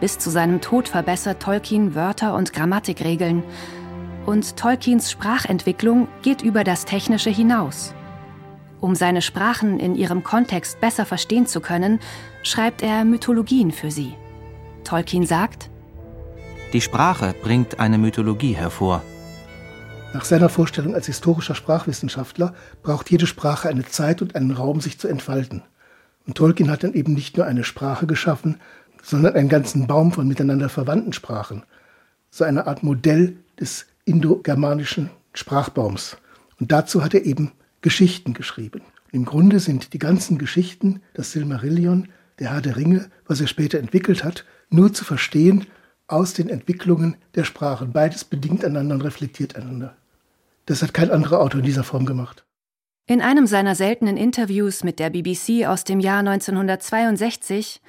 Bis 0.00 0.18
zu 0.18 0.30
seinem 0.30 0.60
Tod 0.60 0.88
verbessert 0.88 1.40
Tolkien 1.40 1.94
Wörter 1.94 2.34
und 2.34 2.52
Grammatikregeln. 2.52 3.42
Und 4.26 4.56
Tolkiens 4.56 5.10
Sprachentwicklung 5.10 6.08
geht 6.22 6.42
über 6.42 6.64
das 6.64 6.84
Technische 6.84 7.30
hinaus. 7.30 7.94
Um 8.80 8.94
seine 8.94 9.22
Sprachen 9.22 9.78
in 9.78 9.94
ihrem 9.94 10.24
Kontext 10.24 10.80
besser 10.80 11.04
verstehen 11.04 11.46
zu 11.46 11.60
können, 11.60 12.00
schreibt 12.42 12.82
er 12.82 13.04
Mythologien 13.04 13.72
für 13.72 13.90
sie. 13.90 14.14
Tolkien 14.84 15.26
sagt, 15.26 15.70
Die 16.72 16.80
Sprache 16.80 17.34
bringt 17.42 17.78
eine 17.78 17.98
Mythologie 17.98 18.52
hervor. 18.52 19.02
Nach 20.12 20.24
seiner 20.24 20.48
Vorstellung 20.48 20.94
als 20.96 21.06
historischer 21.06 21.54
Sprachwissenschaftler 21.54 22.52
braucht 22.82 23.10
jede 23.10 23.28
Sprache 23.28 23.68
eine 23.68 23.84
Zeit 23.84 24.22
und 24.22 24.34
einen 24.34 24.50
Raum, 24.50 24.80
sich 24.80 24.98
zu 24.98 25.06
entfalten. 25.06 25.62
Und 26.26 26.36
Tolkien 26.36 26.70
hat 26.70 26.82
dann 26.82 26.94
eben 26.94 27.14
nicht 27.14 27.36
nur 27.36 27.46
eine 27.46 27.62
Sprache 27.62 28.06
geschaffen, 28.06 28.60
sondern 29.02 29.34
einen 29.34 29.48
ganzen 29.48 29.86
Baum 29.86 30.10
von 30.12 30.26
miteinander 30.26 30.68
verwandten 30.68 31.12
Sprachen. 31.12 31.62
So 32.28 32.44
eine 32.44 32.66
Art 32.66 32.82
Modell 32.82 33.36
des 33.58 33.86
indogermanischen 34.04 35.10
Sprachbaums. 35.32 36.16
Und 36.58 36.72
dazu 36.72 37.04
hat 37.04 37.14
er 37.14 37.24
eben 37.24 37.52
Geschichten 37.80 38.34
geschrieben. 38.34 38.82
Und 39.06 39.14
Im 39.14 39.24
Grunde 39.24 39.60
sind 39.60 39.92
die 39.92 39.98
ganzen 40.00 40.38
Geschichten, 40.38 41.02
das 41.14 41.30
Silmarillion, 41.32 42.08
der 42.40 42.52
Herr 42.52 42.60
der 42.60 42.76
Ringe, 42.76 43.10
was 43.26 43.40
er 43.40 43.46
später 43.46 43.78
entwickelt 43.78 44.24
hat, 44.24 44.44
nur 44.70 44.92
zu 44.92 45.04
verstehen 45.04 45.66
aus 46.08 46.34
den 46.34 46.48
Entwicklungen 46.48 47.16
der 47.36 47.44
Sprachen. 47.44 47.92
Beides 47.92 48.24
bedingt 48.24 48.64
einander 48.64 48.96
und 48.96 49.02
reflektiert 49.02 49.54
einander. 49.54 49.96
Das 50.70 50.84
hat 50.84 50.94
kein 50.94 51.10
anderer 51.10 51.40
Autor 51.40 51.58
in 51.58 51.66
dieser 51.66 51.82
Form 51.82 52.06
gemacht. 52.06 52.44
In 53.08 53.20
einem 53.20 53.48
seiner 53.48 53.74
seltenen 53.74 54.16
Interviews 54.16 54.84
mit 54.84 55.00
der 55.00 55.10
BBC 55.10 55.66
aus 55.66 55.82
dem 55.82 55.98
Jahr 55.98 56.20
1962 56.20 57.80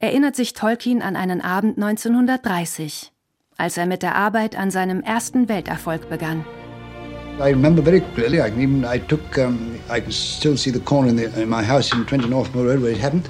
erinnert 0.00 0.34
sich 0.34 0.52
Tolkien 0.52 1.00
an 1.00 1.14
einen 1.14 1.40
Abend 1.40 1.80
1930, 1.80 3.12
als 3.56 3.76
er 3.76 3.86
mit 3.86 4.02
der 4.02 4.16
Arbeit 4.16 4.58
an 4.58 4.72
seinem 4.72 5.00
ersten 5.00 5.48
Welterfolg 5.48 6.08
begann. 6.08 6.44
I 7.38 7.50
remember 7.50 7.84
very 7.84 8.02
clearly. 8.16 8.40
I 8.40 8.50
can 8.50 8.60
even 8.60 8.84
I 8.84 8.98
took 8.98 9.38
um, 9.38 9.76
I 9.88 10.00
can 10.00 10.10
still 10.10 10.56
see 10.56 10.72
the 10.72 10.80
corner 10.80 11.10
in, 11.10 11.16
the, 11.16 11.26
in 11.40 11.48
my 11.48 11.64
house 11.64 11.92
in 11.92 12.04
20 12.04 12.28
Northmore 12.28 12.66
Road 12.66 12.82
where 12.82 12.90
it 12.90 13.00
happened. 13.00 13.28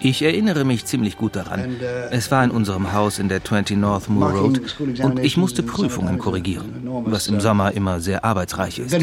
Ich 0.00 0.22
erinnere 0.22 0.64
mich 0.64 0.84
ziemlich 0.84 1.16
gut 1.16 1.36
daran. 1.36 1.76
Es 2.10 2.30
war 2.30 2.44
in 2.44 2.50
unserem 2.50 2.92
Haus 2.92 3.18
in 3.18 3.28
der 3.28 3.42
20 3.42 3.76
North 3.78 4.08
Moor 4.08 4.32
Road 4.32 4.60
und 5.02 5.18
ich 5.20 5.36
musste 5.36 5.62
Prüfungen 5.62 6.18
korrigieren, 6.18 6.88
was 7.04 7.28
im 7.28 7.40
Sommer 7.40 7.72
immer 7.72 8.00
sehr 8.00 8.24
arbeitsreich 8.24 8.78
ist. 8.78 8.94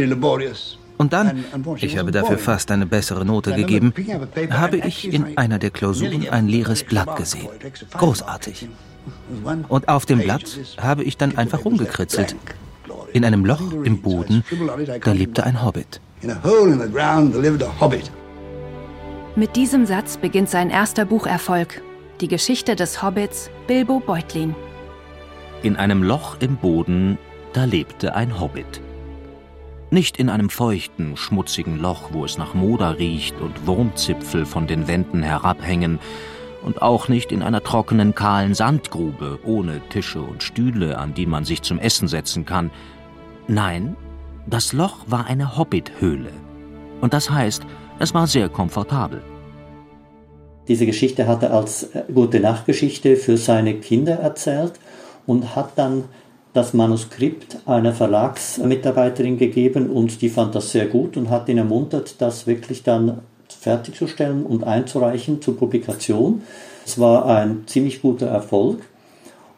Und 0.98 1.12
dann, 1.12 1.44
ich 1.78 1.98
habe 1.98 2.12
dafür 2.12 2.38
fast 2.38 2.72
eine 2.72 2.86
bessere 2.86 3.26
Note 3.26 3.54
gegeben, 3.54 3.94
habe 4.52 4.78
ich 4.78 5.12
in 5.12 5.38
einer 5.38 5.60
der 5.60 5.72
Klausuren 5.72 6.30
ein 6.30 6.48
leeres 6.48 6.84
Blatt 6.84 7.16
gesehen. 7.18 7.50
Großartig. 7.98 8.70
Und 9.68 9.88
auf 9.90 10.06
dem 10.06 10.20
Blatt 10.20 10.46
habe 10.78 11.04
ich 11.04 11.18
dann 11.18 11.38
einfach 11.38 11.66
rumgekritzelt. 11.66 12.36
In 13.14 13.26
einem 13.26 13.46
Loch 13.46 13.72
im 13.84 14.02
Boden, 14.02 14.44
da 15.04 15.12
lebte 15.12 15.44
ein 15.44 15.64
Hobbit. 15.64 16.02
In 16.22 16.32
a 16.32 16.44
hole 16.44 16.72
in 16.72 16.80
the 16.80 16.88
ground 16.88 17.34
there 17.34 17.42
lived 17.42 17.62
a 17.62 17.70
hobbit. 17.80 18.10
Mit 19.38 19.58
diesem 19.58 19.86
Satz 19.86 20.16
beginnt 20.16 20.50
sein 20.50 20.70
erster 20.70 21.04
Bucherfolg, 21.04 21.82
die 22.22 22.30
Geschichte 22.30 22.78
des 22.78 23.04
Hobbits 23.04 23.50
Bilbo 23.68 24.00
Beutlin. 24.00 24.56
In 25.62 25.76
einem 25.76 26.04
Loch 26.04 26.38
im 26.40 26.56
Boden, 26.56 27.18
da 27.52 27.66
lebte 27.66 28.16
ein 28.16 28.40
Hobbit. 28.40 28.80
Nicht 29.92 30.18
in 30.20 30.30
einem 30.30 30.50
feuchten, 30.50 31.18
schmutzigen 31.18 31.80
Loch, 31.80 32.14
wo 32.14 32.24
es 32.24 32.38
nach 32.38 32.54
Moder 32.54 32.98
riecht 32.98 33.42
und 33.42 33.68
Wurmzipfel 33.68 34.46
von 34.46 34.68
den 34.68 34.88
Wänden 34.88 35.22
herabhängen, 35.22 36.00
und 36.64 36.82
auch 36.82 37.10
nicht 37.10 37.34
in 37.34 37.44
einer 37.44 37.62
trockenen, 37.62 38.16
kahlen 38.16 38.54
Sandgrube 38.54 39.40
ohne 39.44 39.82
Tische 39.90 40.22
und 40.22 40.44
Stühle, 40.44 40.98
an 40.98 41.14
die 41.14 41.26
man 41.26 41.44
sich 41.44 41.62
zum 41.62 41.78
Essen 41.78 42.08
setzen 42.08 42.46
kann. 42.46 42.72
Nein, 43.50 43.98
das 44.48 44.72
Loch 44.72 45.00
war 45.08 45.28
eine 45.28 45.58
Hobbithöhle. 45.58 46.32
Und 47.02 47.14
das 47.14 47.30
heißt, 47.30 47.64
es 48.00 48.14
war 48.14 48.28
sehr 48.28 48.50
komfortabel. 48.50 49.22
Diese 50.68 50.86
Geschichte 50.86 51.28
hat 51.28 51.44
er 51.44 51.54
als 51.54 51.84
äh, 51.84 52.04
gute 52.14 52.40
Nachtgeschichte 52.40 53.16
für 53.16 53.38
seine 53.38 53.76
Kinder 53.76 54.16
erzählt 54.16 54.74
und 55.28 55.56
hat 55.56 55.72
dann 55.76 56.06
das 56.54 56.74
Manuskript 56.74 57.58
einer 57.66 57.94
Verlagsmitarbeiterin 57.94 59.38
gegeben 59.38 59.90
und 59.90 60.22
die 60.22 60.30
fand 60.30 60.56
das 60.56 60.72
sehr 60.72 60.88
gut 60.88 61.18
und 61.18 61.30
hat 61.30 61.50
ihn 61.50 61.58
ermuntert, 61.58 62.22
das 62.22 62.48
wirklich 62.48 62.84
dann 62.84 63.20
fertigzustellen 63.48 64.46
und 64.46 64.64
einzureichen 64.64 65.42
zur 65.42 65.58
Publikation. 65.58 66.44
Es 66.86 66.98
war 67.00 67.26
ein 67.26 67.64
ziemlich 67.68 68.02
guter 68.02 68.28
Erfolg. 68.28 68.80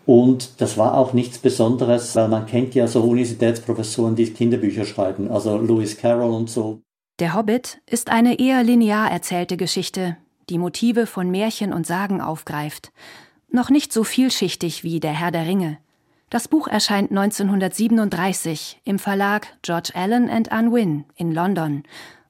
Und 0.05 0.61
das 0.61 0.77
war 0.77 0.97
auch 0.97 1.11
nichts 1.11 1.37
Besonderes, 1.37 2.15
weil 2.15 2.29
man 2.29 2.45
kennt 2.45 2.73
ja 2.73 2.87
so 2.87 3.01
Universitätsprofessoren, 3.01 4.15
die 4.15 4.31
Kinderbücher 4.31 4.85
schreiben, 4.85 5.29
also 5.29 5.57
Lewis 5.57 5.97
Carroll 5.97 6.33
und 6.33 6.49
so. 6.49 6.81
Der 7.19 7.33
Hobbit 7.33 7.79
ist 7.87 8.11
eine 8.11 8.39
eher 8.39 8.61
linear 8.63 9.09
erzählte 9.09 9.57
Geschichte, 9.57 10.17
die 10.51 10.59
Motive 10.59 11.07
von 11.07 11.31
Märchen 11.31 11.73
und 11.73 11.87
Sagen 11.87 12.21
aufgreift. 12.21 12.91
Noch 13.49 13.71
nicht 13.71 13.91
so 13.91 14.03
vielschichtig 14.03 14.83
wie 14.83 14.99
Der 14.99 15.13
Herr 15.13 15.31
der 15.31 15.47
Ringe. 15.47 15.79
Das 16.29 16.47
Buch 16.47 16.67
erscheint 16.67 17.09
1937 17.09 18.81
im 18.83 18.99
Verlag 18.99 19.47
George 19.63 19.93
Allen 19.95 20.29
and 20.29 20.51
Unwin 20.51 21.05
in 21.15 21.33
London 21.33 21.81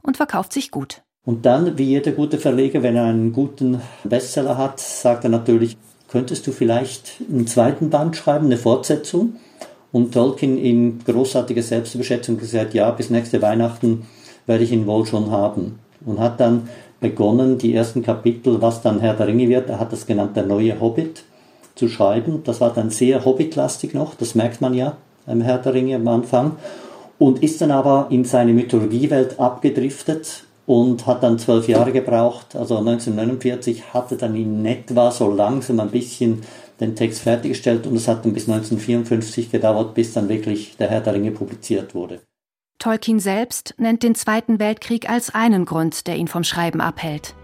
und 0.03 0.15
verkauft 0.15 0.53
sich 0.53 0.71
gut. 0.71 1.01
Und 1.25 1.45
dann, 1.45 1.77
wie 1.77 1.83
jeder 1.83 2.13
gute 2.13 2.37
Verleger, 2.37 2.81
wenn 2.81 2.95
er 2.95 3.07
einen 3.07 3.33
guten 3.33 3.81
Bestseller 4.05 4.57
hat, 4.57 4.79
sagt 4.79 5.25
er 5.25 5.29
natürlich, 5.29 5.75
könntest 6.07 6.47
du 6.47 6.53
vielleicht 6.53 7.15
einen 7.29 7.45
zweiten 7.45 7.89
Band 7.89 8.15
schreiben, 8.15 8.45
eine 8.45 8.57
Fortsetzung? 8.57 9.35
Und 9.91 10.13
Tolkien 10.13 10.57
in 10.57 10.99
großartiger 11.03 11.63
Selbstüberschätzung 11.63 12.37
gesagt, 12.37 12.73
ja, 12.73 12.89
bis 12.91 13.09
nächste 13.09 13.41
Weihnachten 13.41 14.05
werde 14.47 14.63
ich 14.63 14.71
ihn 14.71 14.87
wohl 14.87 15.05
schon 15.05 15.29
haben. 15.29 15.79
Und 16.05 16.19
hat 16.19 16.39
dann 16.39 16.69
begonnen, 16.99 17.57
die 17.57 17.75
ersten 17.75 18.01
Kapitel, 18.01 18.61
was 18.61 18.81
dann 18.81 18.99
Herr 18.99 19.13
der 19.13 19.27
Ringe 19.27 19.47
wird, 19.47 19.69
er 19.69 19.79
hat 19.79 19.93
das 19.93 20.07
genannt, 20.07 20.35
der 20.35 20.45
neue 20.45 20.79
Hobbit, 20.81 21.23
zu 21.75 21.87
schreiben. 21.87 22.41
Das 22.43 22.59
war 22.59 22.73
dann 22.73 22.89
sehr 22.89 23.23
Hobbit-lastig 23.23 23.93
noch, 23.93 24.15
das 24.15 24.33
merkt 24.33 24.61
man 24.61 24.73
ja 24.73 24.97
im 25.27 25.41
Herr 25.41 25.59
der 25.59 25.73
Ringe 25.73 25.97
am 25.97 26.07
Anfang. 26.07 26.53
Und 27.19 27.43
ist 27.43 27.61
dann 27.61 27.71
aber 27.71 28.07
in 28.09 28.25
seine 28.25 28.53
Mythologiewelt 28.53 29.39
abgedriftet 29.39 30.43
und 30.67 31.07
hat 31.07 31.23
dann 31.23 31.39
zwölf 31.39 31.67
Jahre 31.67 31.91
gebraucht. 31.91 32.55
Also 32.55 32.77
1949 32.77 33.93
hatte 33.93 34.17
dann 34.17 34.35
in 34.35 34.63
etwa 34.65 35.09
so 35.09 35.31
langsam 35.31 35.79
ein 35.79 35.89
bisschen 35.89 36.43
den 36.79 36.95
Text 36.95 37.21
fertiggestellt 37.21 37.87
und 37.87 37.95
es 37.95 38.07
hat 38.07 38.23
dann 38.23 38.33
bis 38.33 38.47
1954 38.47 39.51
gedauert, 39.51 39.95
bis 39.95 40.13
dann 40.13 40.29
wirklich 40.29 40.77
der 40.77 40.89
Herr 40.89 41.01
der 41.01 41.15
Ringe 41.15 41.31
publiziert 41.31 41.95
wurde. 41.95 42.19
Tolkien 42.79 43.19
selbst 43.19 43.73
nennt 43.77 44.03
den 44.03 44.13
Zweiten 44.13 44.59
Weltkrieg 44.59 45.09
als 45.09 45.33
einen 45.33 45.65
Grund, 45.65 46.05
der 46.05 46.17
ihn 46.17 46.27
vom 46.27 46.43
Schreiben 46.43 46.79
abhält. 46.79 47.35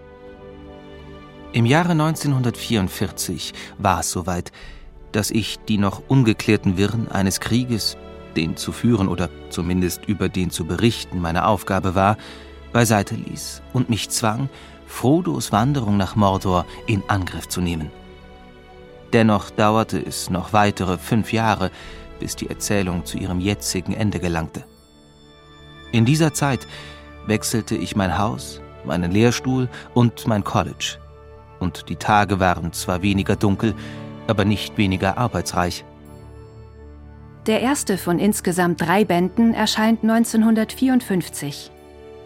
Im 1.53 1.65
Jahre 1.65 1.91
1944 1.91 3.53
war 3.77 4.01
es 4.01 4.11
soweit, 4.11 4.51
dass 5.11 5.31
ich 5.31 5.59
die 5.59 5.77
noch 5.77 6.01
ungeklärten 6.07 6.77
Wirren 6.77 7.07
eines 7.07 7.39
Krieges, 7.39 7.97
den 8.35 8.57
zu 8.57 8.71
führen 8.71 9.07
oder 9.07 9.29
zumindest 9.49 10.05
über 10.05 10.29
den 10.29 10.49
zu 10.49 10.65
berichten 10.65 11.19
meine 11.19 11.45
Aufgabe 11.45 11.95
war, 11.95 12.17
beiseite 12.71 13.15
ließ 13.15 13.61
und 13.73 13.89
mich 13.89 14.09
zwang, 14.09 14.49
Frodos 14.87 15.51
Wanderung 15.51 15.97
nach 15.97 16.15
Mordor 16.15 16.65
in 16.87 17.03
Angriff 17.07 17.47
zu 17.47 17.61
nehmen. 17.61 17.91
Dennoch 19.13 19.51
dauerte 19.51 19.99
es 20.03 20.29
noch 20.29 20.53
weitere 20.53 20.97
fünf 20.97 21.33
Jahre, 21.33 21.71
bis 22.19 22.35
die 22.35 22.49
Erzählung 22.49 23.05
zu 23.05 23.17
ihrem 23.17 23.39
jetzigen 23.39 23.93
Ende 23.93 24.19
gelangte. 24.19 24.65
In 25.93 26.05
dieser 26.05 26.33
Zeit 26.33 26.67
wechselte 27.27 27.75
ich 27.75 27.95
mein 27.95 28.17
Haus, 28.17 28.61
meinen 28.83 29.11
Lehrstuhl 29.11 29.69
und 29.93 30.25
mein 30.25 30.43
College. 30.43 30.97
Und 31.59 31.87
die 31.87 31.97
Tage 31.97 32.39
waren 32.39 32.73
zwar 32.73 33.03
weniger 33.03 33.35
dunkel, 33.35 33.75
aber 34.25 34.43
nicht 34.43 34.75
weniger 34.79 35.19
arbeitsreich. 35.19 35.85
Der 37.45 37.61
erste 37.61 37.99
von 37.99 38.17
insgesamt 38.17 38.81
drei 38.81 39.05
Bänden 39.05 39.53
erscheint 39.53 40.01
1954. 40.01 41.69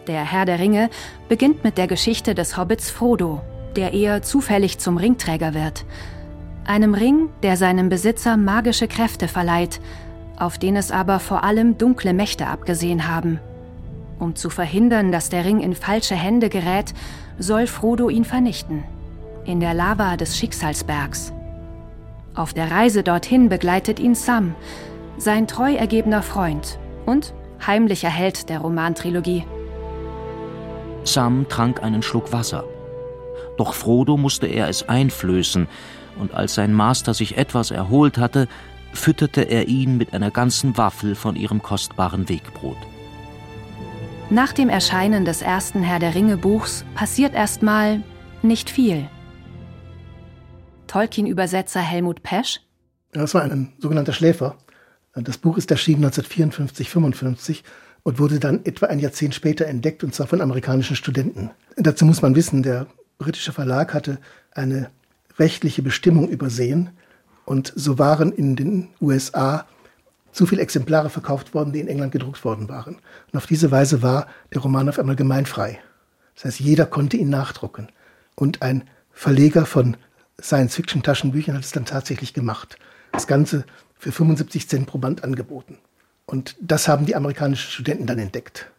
Der 0.06 0.24
Herr 0.24 0.46
der 0.46 0.60
Ringe 0.60 0.88
beginnt 1.28 1.62
mit 1.62 1.76
der 1.76 1.88
Geschichte 1.88 2.34
des 2.34 2.56
Hobbits 2.56 2.90
Frodo, 2.90 3.42
der 3.76 3.92
eher 3.92 4.22
zufällig 4.22 4.78
zum 4.78 4.96
Ringträger 4.96 5.52
wird. 5.52 5.84
Einem 6.64 6.94
Ring, 6.94 7.28
der 7.42 7.58
seinem 7.58 7.90
Besitzer 7.90 8.38
magische 8.38 8.88
Kräfte 8.88 9.28
verleiht, 9.28 9.78
auf 10.38 10.56
den 10.56 10.74
es 10.74 10.90
aber 10.90 11.18
vor 11.18 11.44
allem 11.44 11.76
dunkle 11.76 12.14
Mächte 12.14 12.46
abgesehen 12.46 13.08
haben. 13.08 13.40
Um 14.18 14.34
zu 14.34 14.50
verhindern, 14.50 15.12
dass 15.12 15.28
der 15.28 15.44
Ring 15.44 15.60
in 15.60 15.74
falsche 15.74 16.16
Hände 16.16 16.48
gerät, 16.48 16.92
soll 17.38 17.66
Frodo 17.66 18.08
ihn 18.08 18.24
vernichten. 18.24 18.84
In 19.44 19.60
der 19.60 19.74
Lava 19.74 20.16
des 20.16 20.36
Schicksalsbergs. 20.36 21.32
Auf 22.34 22.52
der 22.52 22.70
Reise 22.70 23.02
dorthin 23.02 23.48
begleitet 23.48 23.98
ihn 23.98 24.14
Sam, 24.14 24.54
sein 25.16 25.46
treu 25.46 25.74
ergebener 25.74 26.22
Freund 26.22 26.78
und 27.06 27.34
heimlicher 27.66 28.10
Held 28.10 28.48
der 28.48 28.60
Romantrilogie. 28.60 29.44
Sam 31.04 31.46
trank 31.48 31.82
einen 31.82 32.02
Schluck 32.02 32.32
Wasser. 32.32 32.64
Doch 33.56 33.74
Frodo 33.74 34.16
musste 34.16 34.46
er 34.46 34.68
es 34.68 34.88
einflößen, 34.88 35.66
und 36.18 36.34
als 36.34 36.54
sein 36.54 36.72
Master 36.72 37.14
sich 37.14 37.36
etwas 37.36 37.70
erholt 37.70 38.18
hatte, 38.18 38.48
fütterte 38.92 39.42
er 39.42 39.68
ihn 39.68 39.96
mit 39.96 40.12
einer 40.14 40.30
ganzen 40.30 40.76
Waffel 40.76 41.14
von 41.14 41.36
ihrem 41.36 41.62
kostbaren 41.62 42.28
Wegbrot. 42.28 42.76
Nach 44.30 44.52
dem 44.52 44.68
Erscheinen 44.68 45.24
des 45.24 45.40
ersten 45.40 45.82
Herr 45.82 45.98
der 45.98 46.14
Ringe 46.14 46.36
Buchs 46.36 46.84
passiert 46.94 47.32
erstmal 47.32 48.02
nicht 48.42 48.68
viel. 48.68 49.08
Tolkien-Übersetzer 50.86 51.80
Helmut 51.80 52.22
Pesch. 52.22 52.60
Das 53.12 53.32
war 53.32 53.42
ein 53.42 53.72
sogenannter 53.78 54.12
Schläfer. 54.12 54.58
Das 55.14 55.38
Buch 55.38 55.56
ist 55.56 55.70
erschienen 55.70 56.04
1954, 56.04 56.90
55 56.90 57.64
und 58.02 58.18
wurde 58.18 58.38
dann 58.38 58.66
etwa 58.66 58.86
ein 58.86 58.98
Jahrzehnt 58.98 59.34
später 59.34 59.64
entdeckt, 59.64 60.04
und 60.04 60.14
zwar 60.14 60.26
von 60.26 60.42
amerikanischen 60.42 60.94
Studenten. 60.94 61.50
Dazu 61.76 62.04
muss 62.04 62.20
man 62.20 62.34
wissen, 62.34 62.62
der 62.62 62.86
britische 63.16 63.52
Verlag 63.52 63.94
hatte 63.94 64.18
eine 64.52 64.90
rechtliche 65.38 65.80
Bestimmung 65.80 66.28
übersehen 66.28 66.90
und 67.46 67.72
so 67.74 67.98
waren 67.98 68.32
in 68.32 68.56
den 68.56 68.88
USA 69.00 69.66
zu 70.38 70.46
viele 70.46 70.62
Exemplare 70.62 71.10
verkauft 71.10 71.52
worden, 71.52 71.72
die 71.72 71.80
in 71.80 71.88
England 71.88 72.12
gedruckt 72.12 72.44
worden 72.44 72.68
waren. 72.68 72.94
Und 72.94 73.36
auf 73.36 73.46
diese 73.46 73.72
Weise 73.72 74.02
war 74.02 74.28
der 74.54 74.60
Roman 74.60 74.88
auf 74.88 75.00
einmal 75.00 75.16
gemeinfrei. 75.16 75.80
Das 76.36 76.44
heißt, 76.44 76.60
jeder 76.60 76.86
konnte 76.86 77.16
ihn 77.16 77.28
nachdrucken. 77.28 77.88
Und 78.36 78.62
ein 78.62 78.84
Verleger 79.10 79.66
von 79.66 79.96
Science-Fiction-Taschenbüchern 80.40 81.56
hat 81.56 81.64
es 81.64 81.72
dann 81.72 81.86
tatsächlich 81.86 82.34
gemacht. 82.34 82.78
Das 83.10 83.26
Ganze 83.26 83.64
für 83.98 84.12
75 84.12 84.68
Cent 84.68 84.86
pro 84.86 84.98
Band 84.98 85.24
angeboten. 85.24 85.78
Und 86.24 86.54
das 86.60 86.86
haben 86.86 87.04
die 87.04 87.16
amerikanischen 87.16 87.72
Studenten 87.72 88.06
dann 88.06 88.20
entdeckt. 88.20 88.70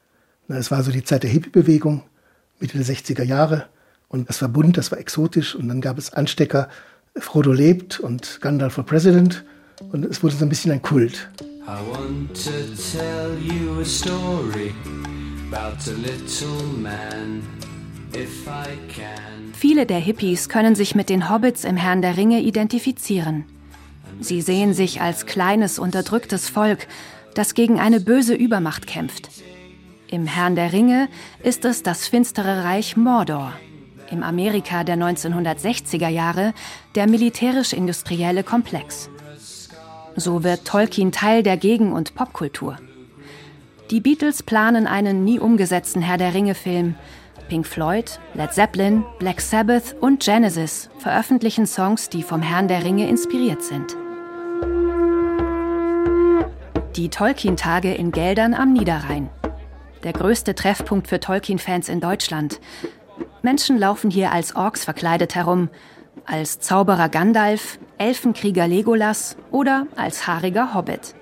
Es 0.47 0.71
war 0.71 0.81
so 0.81 0.91
die 0.91 1.03
Zeit 1.03 1.23
der 1.23 1.29
Hippie-Bewegung, 1.29 2.03
Mitte 2.61 2.77
der 2.77 2.87
60er 2.87 3.23
Jahre. 3.23 3.65
Und 4.07 4.29
das 4.29 4.41
war 4.41 4.47
bunt, 4.47 4.77
das 4.77 4.93
war 4.93 4.97
exotisch. 4.97 5.55
Und 5.55 5.67
dann 5.67 5.81
gab 5.81 5.97
es 5.97 6.13
Anstecker, 6.13 6.69
Frodo 7.17 7.51
lebt 7.51 7.99
und 7.99 8.39
Gandalf 8.39 8.75
for 8.75 8.85
President. 8.85 9.43
Und 9.91 10.05
es 10.05 10.23
wurde 10.23 10.37
so 10.37 10.45
ein 10.45 10.49
bisschen 10.49 10.71
ein 10.71 10.81
Kult. 10.81 11.29
I 11.69 11.81
want 11.87 12.33
to 12.45 12.75
tell 12.97 13.37
you 13.37 13.81
a 13.81 13.85
story 13.85 14.73
about 15.47 15.87
a 15.87 15.91
little 15.91 16.63
man, 16.79 17.43
if 18.11 18.47
I 18.47 18.75
can. 18.91 19.53
Viele 19.53 19.85
der 19.85 19.99
Hippies 19.99 20.49
können 20.49 20.73
sich 20.73 20.95
mit 20.95 21.09
den 21.09 21.29
Hobbits 21.29 21.65
im 21.65 21.77
Herrn 21.77 22.01
der 22.01 22.17
Ringe 22.17 22.39
identifizieren. 22.39 23.45
Sie 24.19 24.41
sehen 24.41 24.73
sich 24.73 24.99
als 25.01 25.27
kleines, 25.27 25.77
unterdrücktes 25.77 26.49
Volk, 26.49 26.87
das 27.35 27.53
gegen 27.53 27.79
eine 27.79 27.99
böse 27.99 28.33
Übermacht 28.33 28.87
kämpft. 28.87 29.29
Im 30.07 30.25
Herrn 30.25 30.55
der 30.55 30.73
Ringe 30.73 31.07
ist 31.43 31.65
es 31.65 31.83
das 31.83 32.07
finstere 32.07 32.63
Reich 32.63 32.97
Mordor. 32.97 33.53
Im 34.09 34.23
Amerika 34.23 34.83
der 34.83 34.97
1960er 34.97 36.09
Jahre 36.09 36.55
der 36.95 37.07
militärisch-industrielle 37.07 38.43
Komplex. 38.43 39.11
So 40.19 40.43
wird 40.43 40.65
Tolkien 40.65 41.13
Teil 41.13 41.43
der 41.43 41.55
Gegen- 41.55 41.93
und 41.93 42.13
Popkultur. 42.13 42.75
Die 43.89 44.01
Beatles 44.01 44.43
planen 44.43 44.85
einen 44.85 45.23
nie 45.23 45.39
umgesetzten 45.39 46.01
Herr 46.01 46.17
der 46.17 46.33
Ringe-Film. 46.33 46.95
Pink 47.47 47.65
Floyd, 47.65 48.19
Led 48.33 48.53
Zeppelin, 48.53 49.05
Black 49.19 49.39
Sabbath 49.39 49.95
und 50.01 50.21
Genesis 50.21 50.89
veröffentlichen 50.99 51.65
Songs, 51.65 52.09
die 52.09 52.21
vom 52.21 52.41
Herrn 52.41 52.67
der 52.67 52.83
Ringe 52.83 53.07
inspiriert 53.07 53.63
sind. 53.63 53.95
Die 56.97 57.07
Tolkien-Tage 57.09 57.93
in 57.93 58.11
Geldern 58.11 58.53
am 58.53 58.73
Niederrhein. 58.73 59.29
Der 60.03 60.11
größte 60.11 60.53
Treffpunkt 60.53 61.07
für 61.07 61.21
Tolkien-Fans 61.21 61.87
in 61.87 62.01
Deutschland. 62.01 62.59
Menschen 63.41 63.79
laufen 63.79 64.11
hier 64.11 64.33
als 64.33 64.53
Orks 64.53 64.83
verkleidet 64.83 65.35
herum, 65.35 65.69
als 66.29 66.59
Zauberer 66.59 67.09
Gandalf, 67.09 67.79
Elfenkrieger 67.97 68.67
Legolas 68.67 69.35
oder 69.51 69.87
als 69.95 70.27
haariger 70.27 70.73
Hobbit. 70.75 71.15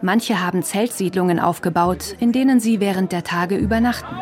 Manche 0.00 0.44
haben 0.44 0.62
Zeltsiedlungen 0.62 1.38
aufgebaut, 1.38 2.16
in 2.18 2.32
denen 2.32 2.60
sie 2.60 2.80
während 2.80 3.12
der 3.12 3.24
Tage 3.24 3.56
übernachten. 3.56 4.16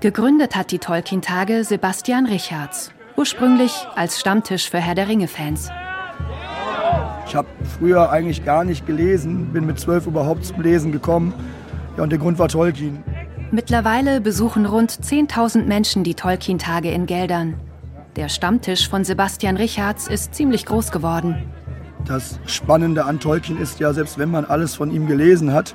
Gegründet 0.00 0.54
hat 0.54 0.70
die 0.70 0.78
Tolkien-Tage 0.78 1.64
Sebastian 1.64 2.26
Richards, 2.26 2.92
ursprünglich 3.16 3.72
als 3.96 4.20
Stammtisch 4.20 4.70
für 4.70 4.78
Herr 4.78 4.94
der 4.94 5.08
Ringe-Fans. 5.08 5.70
Ich 7.26 7.34
habe 7.34 7.48
früher 7.78 8.10
eigentlich 8.10 8.44
gar 8.44 8.64
nicht 8.64 8.86
gelesen, 8.86 9.52
bin 9.52 9.66
mit 9.66 9.80
zwölf 9.80 10.06
überhaupt 10.06 10.44
zum 10.44 10.60
Lesen 10.60 10.92
gekommen. 10.92 11.34
Ja, 11.96 12.04
und 12.04 12.10
der 12.10 12.18
Grund 12.18 12.38
war 12.38 12.48
Tolkien. 12.48 13.02
Mittlerweile 13.50 14.20
besuchen 14.20 14.66
rund 14.66 14.92
10.000 14.92 15.64
Menschen 15.64 16.04
die 16.04 16.14
Tolkien-Tage 16.14 16.90
in 16.90 17.06
Geldern. 17.06 17.54
Der 18.16 18.30
Stammtisch 18.30 18.88
von 18.88 19.04
Sebastian 19.04 19.58
Richards 19.58 20.08
ist 20.08 20.34
ziemlich 20.34 20.64
groß 20.64 20.90
geworden. 20.90 21.36
Das 22.06 22.40
Spannende 22.46 23.04
an 23.04 23.20
Tolkien 23.20 23.60
ist 23.60 23.78
ja, 23.78 23.92
selbst 23.92 24.16
wenn 24.16 24.30
man 24.30 24.46
alles 24.46 24.74
von 24.74 24.90
ihm 24.90 25.06
gelesen 25.06 25.52
hat, 25.52 25.74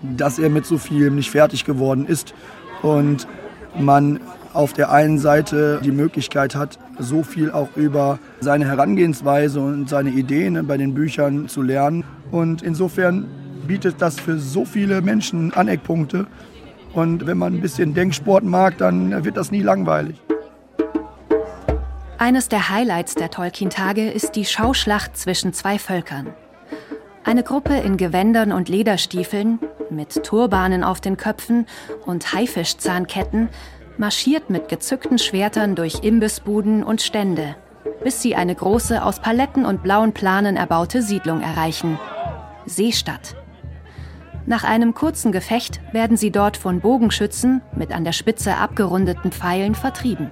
dass 0.00 0.38
er 0.38 0.48
mit 0.48 0.64
so 0.64 0.78
viel 0.78 1.10
nicht 1.10 1.32
fertig 1.32 1.64
geworden 1.64 2.06
ist 2.06 2.34
und 2.82 3.26
man 3.76 4.20
auf 4.52 4.72
der 4.74 4.92
einen 4.92 5.18
Seite 5.18 5.80
die 5.82 5.90
Möglichkeit 5.90 6.54
hat, 6.54 6.78
so 7.00 7.24
viel 7.24 7.50
auch 7.50 7.70
über 7.74 8.20
seine 8.38 8.66
Herangehensweise 8.66 9.60
und 9.60 9.88
seine 9.88 10.10
Ideen 10.10 10.68
bei 10.68 10.76
den 10.76 10.94
Büchern 10.94 11.48
zu 11.48 11.62
lernen. 11.62 12.04
Und 12.30 12.62
insofern 12.62 13.26
bietet 13.66 13.96
das 13.98 14.20
für 14.20 14.38
so 14.38 14.64
viele 14.64 15.02
Menschen 15.02 15.52
Aneckpunkte. 15.52 16.28
Und 16.94 17.26
wenn 17.26 17.38
man 17.38 17.54
ein 17.54 17.60
bisschen 17.60 17.92
Denksport 17.92 18.44
mag, 18.44 18.78
dann 18.78 19.24
wird 19.24 19.36
das 19.36 19.50
nie 19.50 19.62
langweilig. 19.62 20.14
Eines 22.20 22.48
der 22.48 22.68
Highlights 22.68 23.14
der 23.14 23.30
Tolkien-Tage 23.30 24.10
ist 24.10 24.32
die 24.32 24.44
Schauschlacht 24.44 25.16
zwischen 25.16 25.52
zwei 25.52 25.78
Völkern. 25.78 26.34
Eine 27.22 27.44
Gruppe 27.44 27.76
in 27.76 27.96
Gewändern 27.96 28.50
und 28.50 28.68
Lederstiefeln, 28.68 29.60
mit 29.88 30.24
Turbanen 30.24 30.82
auf 30.82 31.00
den 31.00 31.16
Köpfen 31.16 31.66
und 32.06 32.32
Haifischzahnketten 32.34 33.50
marschiert 33.98 34.50
mit 34.50 34.68
gezückten 34.68 35.18
Schwertern 35.18 35.76
durch 35.76 36.02
Imbissbuden 36.02 36.82
und 36.82 37.02
Stände, 37.02 37.54
bis 38.02 38.20
sie 38.20 38.34
eine 38.34 38.56
große, 38.56 39.00
aus 39.04 39.20
Paletten 39.20 39.64
und 39.64 39.84
blauen 39.84 40.12
Planen 40.12 40.56
erbaute 40.56 41.02
Siedlung 41.02 41.40
erreichen. 41.40 42.00
Seestadt. 42.66 43.36
Nach 44.44 44.64
einem 44.64 44.92
kurzen 44.92 45.30
Gefecht 45.30 45.80
werden 45.92 46.16
sie 46.16 46.32
dort 46.32 46.56
von 46.56 46.80
Bogenschützen 46.80 47.62
mit 47.76 47.92
an 47.92 48.02
der 48.02 48.12
Spitze 48.12 48.56
abgerundeten 48.56 49.30
Pfeilen 49.30 49.76
vertrieben. 49.76 50.30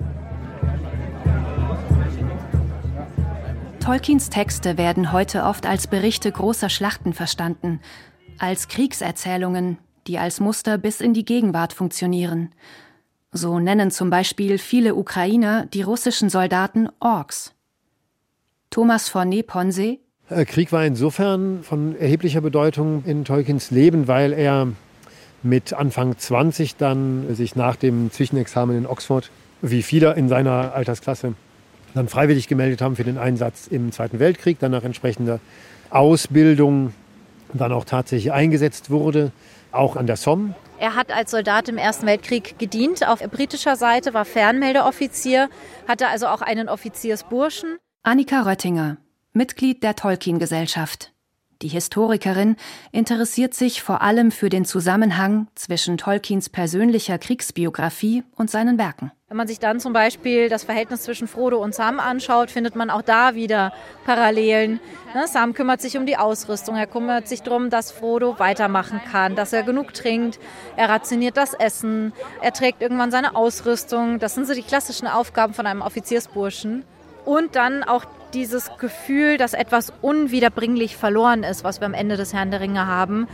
Tolkiens 3.87 4.29
Texte 4.31 4.77
werden 4.77 5.13
heute 5.13 5.45
oft 5.45 5.65
als 5.65 5.87
Berichte 5.87 6.31
großer 6.31 6.69
Schlachten 6.69 7.13
verstanden, 7.15 7.81
als 8.39 8.69
Kriegserzählungen, 8.69 9.79
die 10.07 10.19
als 10.19 10.41
Muster 10.41 10.77
bis 10.77 11.01
in 11.01 11.15
die 11.15 11.25
Gegenwart 11.25 11.73
funktionieren 11.73 12.51
so 13.37 13.59
nennen 13.59 13.91
zum 13.91 14.11
Beispiel 14.11 14.59
viele 14.59 14.95
Ukrainer 14.95 15.67
die 15.67 15.83
russischen 15.83 16.31
Soldaten 16.31 16.89
Orks. 17.01 17.55
Thomas 18.71 19.09
von 19.09 19.29
Neponsee 19.29 20.01
Äh, 20.29 20.45
Krieg 20.45 20.73
war 20.73 20.85
insofern 20.85 21.63
von 21.63 21.97
erheblicher 21.97 22.41
Bedeutung 22.41 23.05
in 23.07 23.25
Tolkiens 23.25 23.71
Leben, 23.71 24.09
weil 24.09 24.33
er 24.33 24.69
mit 25.43 25.73
Anfang 25.73 26.19
20 26.19 26.77
dann 26.77 27.35
sich 27.35 27.55
nach 27.55 27.77
dem 27.77 28.11
Zwischenexamen 28.11 28.77
in 28.77 28.87
Oxford, 28.87 29.31
wie 29.63 29.83
viele 29.83 30.15
in 30.15 30.29
seiner 30.29 30.75
Altersklasse, 30.75 31.35
dann 31.97 32.09
freiwillig 32.09 32.49
gemeldet 32.49 32.81
haben 32.81 32.97
für 32.97 33.05
den 33.05 33.19
Einsatz 33.19 33.67
im 33.67 33.93
Zweiten 33.93 34.19
Weltkrieg, 34.19 34.59
dann 34.59 34.73
nach 34.73 34.85
entsprechender 34.85 35.41
Ausbildung 35.91 36.93
dann 37.53 37.73
auch 37.73 37.85
tatsächlich 37.85 38.33
eingesetzt 38.33 38.91
wurde, 38.91 39.33
auch 39.73 39.97
an 39.97 40.07
der 40.07 40.17
Somme. 40.17 40.55
Er 40.79 40.95
hat 40.95 41.11
als 41.11 41.31
Soldat 41.31 41.69
im 41.69 41.79
Ersten 41.79 42.07
Weltkrieg 42.07 42.59
gedient 42.59 43.07
auf 43.07 43.21
britischer 43.21 43.77
Seite, 43.77 44.13
war 44.15 44.25
Fernmeldeoffizier, 44.25 45.49
hatte 45.89 46.09
also 46.09 46.27
auch 46.27 46.43
einen 46.43 46.69
Offiziersburschen. 46.69 47.79
Annika 48.03 48.43
Röttinger, 48.43 48.99
Mitglied 49.33 49.83
der 49.83 49.97
Tolkien-Gesellschaft. 49.97 51.13
Die 51.63 51.69
Historikerin 51.69 52.57
interessiert 52.93 53.55
sich 53.55 53.83
vor 53.83 54.03
allem 54.03 54.31
für 54.31 54.51
den 54.51 54.67
Zusammenhang 54.67 55.47
zwischen 55.55 55.97
Tolkiens 55.97 56.51
persönlicher 56.51 57.17
Kriegsbiografie 57.19 58.25
und 58.37 58.51
seinen 58.51 58.77
Werken. 58.77 59.11
Wenn 59.29 59.39
man 59.39 59.49
sich 59.49 59.59
dann 59.59 59.81
zum 59.81 59.93
Beispiel 59.93 60.49
das 60.49 60.65
Verhältnis 60.65 61.03
zwischen 61.03 61.27
Frodo 61.27 61.57
und 61.57 61.75
Sam 61.75 61.99
anschaut, 61.99 62.51
findet 62.51 62.77
man 62.77 62.91
auch 62.91 63.03
da 63.03 63.35
wieder 63.35 63.73
Parallelen. 64.05 64.81
Ne, 65.15 65.27
Sam 65.27 65.55
kümmert 65.55 65.81
sich 65.81 65.97
um 65.97 66.07
die 66.07 66.17
Ausrüstung, 66.17 66.77
er 66.77 66.87
kümmert 66.87 67.27
sich 67.27 67.43
darum, 67.43 67.71
dass 67.71 67.91
Frodo 67.91 68.39
weitermachen 68.39 69.01
kann, 69.11 69.35
dass 69.35 69.53
er 69.53 69.63
genug 69.63 69.95
trinkt, 69.95 70.39
er 70.77 70.91
rationiert 70.91 71.37
das 71.37 71.55
Essen, 71.55 72.13
er 72.41 72.53
trägt 72.53 72.83
irgendwann 72.83 73.11
seine 73.11 73.35
Ausrüstung. 73.35 74.19
Das 74.19 74.35
sind 74.35 74.47
so 74.47 74.55
die 74.55 74.63
klassischen 74.63 75.09
Aufgaben 75.09 75.55
von 75.55 75.67
einem 75.67 75.81
Offiziersburschen. 75.81 76.85
Und 77.27 77.57
dann 77.57 77.83
auch 77.83 78.05
dieses 78.33 78.71
Gefühl, 78.79 79.37
dass 79.37 79.53
etwas 79.53 79.93
unwiederbringlich 80.01 80.97
verloren 80.97 81.43
ist, 81.43 81.65
was 81.65 81.81
wir 81.81 81.87
am 81.87 81.93
Ende 81.93 82.17
des 82.17 82.33
Herrn 82.33 82.51
der 82.51 82.61
Ringe 82.61 82.87
haben, 82.87 83.27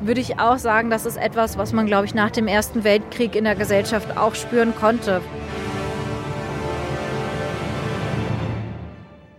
würde 0.00 0.20
ich 0.20 0.38
auch 0.38 0.58
sagen, 0.58 0.90
das 0.90 1.06
ist 1.06 1.16
etwas, 1.16 1.56
was 1.56 1.72
man, 1.72 1.86
glaube 1.86 2.06
ich, 2.06 2.14
nach 2.14 2.30
dem 2.30 2.48
Ersten 2.48 2.84
Weltkrieg 2.84 3.34
in 3.36 3.44
der 3.44 3.54
Gesellschaft 3.54 4.16
auch 4.18 4.34
spüren 4.34 4.74
konnte. 4.74 5.22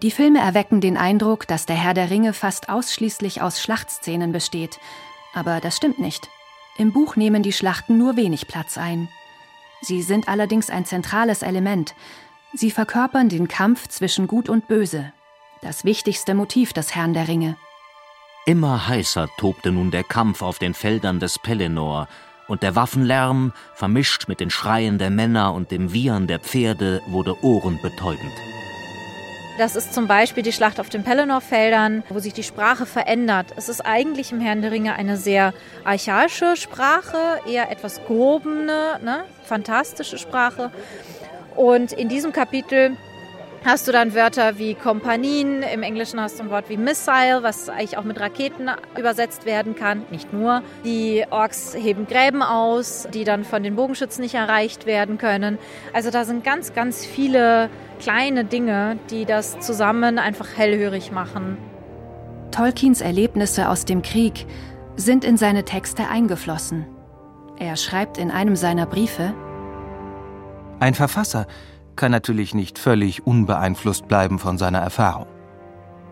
Die 0.03 0.11
Filme 0.11 0.39
erwecken 0.39 0.79
den 0.79 0.95
Eindruck, 0.95 1.45
dass 1.45 1.65
der 1.65 1.75
Herr 1.75 1.93
der 1.93 2.09
Ringe 2.09 2.31
fast 2.31 2.69
ausschließlich 2.69 3.41
aus 3.41 3.61
Schlachtszenen 3.61 4.31
besteht. 4.31 4.79
Aber 5.33 5.59
das 5.59 5.75
stimmt 5.75 5.99
nicht. 5.99 6.29
Im 6.77 6.93
Buch 6.93 7.17
nehmen 7.17 7.43
die 7.43 7.53
Schlachten 7.53 7.97
nur 7.97 8.15
wenig 8.15 8.47
Platz 8.47 8.77
ein. 8.77 9.09
Sie 9.81 10.01
sind 10.01 10.29
allerdings 10.29 10.69
ein 10.69 10.85
zentrales 10.85 11.41
Element, 11.41 11.93
Sie 12.53 12.71
verkörpern 12.71 13.29
den 13.29 13.47
Kampf 13.47 13.87
zwischen 13.87 14.27
Gut 14.27 14.49
und 14.49 14.67
Böse, 14.67 15.11
das 15.61 15.83
wichtigste 15.83 16.33
Motiv 16.33 16.73
des 16.73 16.95
Herrn 16.95 17.13
der 17.13 17.27
Ringe. 17.27 17.57
Immer 18.45 18.87
heißer 18.87 19.27
tobte 19.37 19.71
nun 19.71 19.91
der 19.91 20.03
Kampf 20.03 20.41
auf 20.41 20.57
den 20.57 20.73
Feldern 20.73 21.19
des 21.19 21.39
Pelennor, 21.39 22.07
und 22.47 22.63
der 22.63 22.75
Waffenlärm, 22.75 23.51
vermischt 23.75 24.29
mit 24.29 24.39
den 24.39 24.49
Schreien 24.49 24.97
der 24.97 25.09
Männer 25.09 25.53
und 25.53 25.71
dem 25.71 25.91
Wiehern 25.91 26.27
der 26.27 26.39
Pferde, 26.39 27.01
wurde 27.07 27.35
ohrenbetäubend. 27.43 28.31
Das 29.57 29.75
ist 29.75 29.93
zum 29.93 30.07
Beispiel 30.07 30.43
die 30.43 30.53
Schlacht 30.53 30.79
auf 30.79 30.87
den 30.89 31.03
Pelennor-Feldern, 31.03 32.03
wo 32.09 32.19
sich 32.19 32.31
die 32.31 32.43
Sprache 32.43 32.85
verändert. 32.85 33.47
Es 33.55 33.69
ist 33.69 33.81
eigentlich 33.81 34.31
im 34.31 34.39
Herrn 34.39 34.61
der 34.61 34.71
Ringe 34.71 34.93
eine 34.93 35.17
sehr 35.17 35.51
archaische 35.83 36.55
Sprache, 36.55 37.41
eher 37.47 37.71
etwas 37.71 37.99
gehobene, 38.07 38.99
ne, 39.03 39.23
fantastische 39.43 40.19
Sprache. 40.19 40.71
Und 41.57 41.91
in 41.91 42.07
diesem 42.07 42.31
Kapitel 42.31 42.95
hast 43.65 43.87
du 43.87 43.91
dann 43.91 44.13
Wörter 44.13 44.59
wie 44.59 44.75
Kompanien, 44.75 45.63
im 45.63 45.81
Englischen 45.81 46.21
hast 46.21 46.37
du 46.37 46.43
ein 46.43 46.51
Wort 46.51 46.69
wie 46.69 46.77
Missile, 46.77 47.39
was 47.41 47.67
eigentlich 47.67 47.97
auch 47.97 48.03
mit 48.03 48.19
Raketen 48.19 48.69
übersetzt 48.97 49.45
werden 49.47 49.75
kann, 49.75 50.03
nicht 50.11 50.31
nur. 50.31 50.61
Die 50.85 51.25
Orks 51.31 51.75
heben 51.75 52.05
Gräben 52.05 52.43
aus, 52.43 53.07
die 53.11 53.23
dann 53.23 53.43
von 53.43 53.63
den 53.63 53.75
Bogenschützen 53.75 54.21
nicht 54.21 54.35
erreicht 54.35 54.85
werden 54.85 55.17
können. 55.17 55.57
Also 55.93 56.11
da 56.11 56.25
sind 56.25 56.43
ganz, 56.43 56.73
ganz 56.73 57.03
viele 57.03 57.71
kleine 57.99 58.45
Dinge, 58.45 58.99
die 59.09 59.25
das 59.25 59.59
zusammen 59.59 60.19
einfach 60.19 60.55
hellhörig 60.55 61.11
machen. 61.11 61.57
Tolkiens 62.51 63.01
Erlebnisse 63.01 63.67
aus 63.67 63.83
dem 63.83 64.03
Krieg 64.03 64.45
sind 64.95 65.25
in 65.25 65.37
seine 65.37 65.65
Texte 65.65 66.07
eingeflossen. 66.07 66.85
Er 67.57 67.75
schreibt 67.75 68.19
in 68.19 68.29
einem 68.29 68.55
seiner 68.55 68.85
Briefe, 68.85 69.33
ein 70.79 70.93
Verfasser 70.93 71.47
kann 71.95 72.11
natürlich 72.11 72.53
nicht 72.53 72.77
völlig 72.77 73.25
unbeeinflusst 73.25 74.07
bleiben 74.07 74.37
von 74.37 74.57
seiner 74.57 74.79
Erfahrung. 74.79 75.27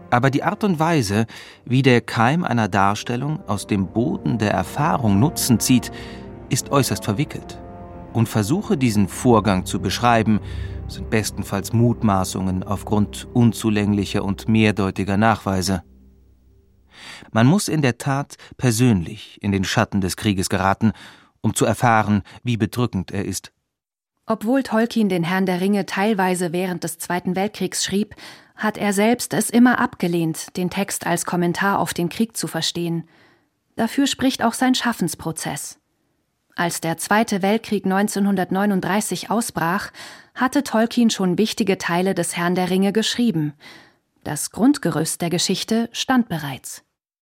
Aber 0.10 0.30
die 0.30 0.44
Art 0.44 0.64
und 0.64 0.80
Weise, 0.80 1.26
wie 1.66 1.82
der 1.82 2.02
Keim 2.02 2.44
einer 2.44 2.68
Darstellung 2.68 3.42
aus 3.48 3.68
dem 3.68 3.88
Boden 3.88 4.38
der 4.38 4.52
Erfahrung 4.52 5.20
Nutzen 5.20 5.60
zieht, 5.60 5.92
ist 6.50 6.72
äußerst 6.72 7.04
verwickelt. 7.04 7.60
Und 8.14 8.30
Versuche, 8.30 8.78
diesen 8.78 9.08
Vorgang 9.08 9.66
zu 9.66 9.80
beschreiben, 9.80 10.40
sind 10.88 11.10
bestenfalls 11.10 11.74
Mutmaßungen 11.74 12.64
aufgrund 12.64 13.28
unzulänglicher 13.34 14.24
und 14.24 14.48
mehrdeutiger 14.48 15.18
Nachweise. 15.18 15.84
Man 17.32 17.48
muss 17.48 17.68
in 17.68 17.82
der 17.82 17.98
Tat 17.98 18.36
persönlich 18.58 19.42
in 19.42 19.52
den 19.52 19.64
Schatten 19.64 20.02
des 20.02 20.16
Krieges 20.16 20.50
geraten, 20.50 20.94
um 21.42 21.54
zu 21.54 21.66
erfahren, 21.66 22.24
wie 22.44 22.58
bedrückend 22.58 23.12
er 23.12 23.26
ist. 23.26 23.52
Obwohl 24.28 24.64
Tolkien 24.64 25.08
den 25.08 25.24
Herrn 25.24 25.46
der 25.46 25.62
Ringe 25.62 25.86
teilweise 25.86 26.52
während 26.52 26.84
des 26.84 26.98
Zweiten 26.98 27.36
Weltkriegs 27.36 27.84
schrieb, 27.84 28.16
hat 28.56 28.78
er 28.78 28.94
selbst 28.94 29.34
es 29.34 29.50
immer 29.50 29.80
abgelehnt, 29.80 30.58
den 30.58 30.70
Text 30.70 31.06
als 31.06 31.26
Kommentar 31.26 31.80
auf 31.80 31.94
den 31.94 32.10
Krieg 32.10 32.36
zu 32.36 32.48
verstehen. 32.48 33.08
Dafür 33.76 34.08
spricht 34.08 34.44
auch 34.44 34.54
sein 34.54 34.74
Schaffensprozess. 34.74 35.80
Als 36.56 36.80
der 36.80 36.98
Zweite 36.98 37.42
Weltkrieg 37.42 37.84
1939 37.84 39.30
ausbrach, 39.30 39.92
hatte 40.34 40.64
Tolkien 40.64 41.10
schon 41.10 41.38
wichtige 41.38 41.78
Teile 41.78 42.16
des 42.16 42.38
Herrn 42.38 42.56
der 42.56 42.70
Ringe 42.70 42.94
geschrieben. 42.94 43.54
Das 44.24 44.52
Grundgerüst 44.52 45.22
der 45.22 45.30
Geschichte 45.30 45.90
stand 45.92 46.30
bereits. 46.30 46.84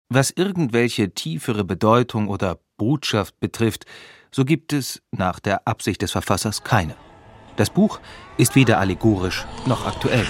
Was 0.10 0.30
irgendwelche 0.30 1.12
tiefere 1.14 1.64
Bedeutung 1.64 2.30
oder 2.30 2.60
Botschaft 2.78 3.40
betrifft, 3.40 3.86
so 4.36 4.44
gibt 4.44 4.74
es, 4.74 5.02
nach 5.12 5.40
der 5.40 5.66
Absicht 5.66 6.02
des 6.02 6.12
Verfassers, 6.12 6.66
keine. 6.66 6.94
Das 7.56 7.70
Buch 7.70 8.02
ist 8.36 8.54
weder 8.54 8.80
allegorisch 8.80 9.46
noch 9.66 9.88
aktuell. 9.88 10.26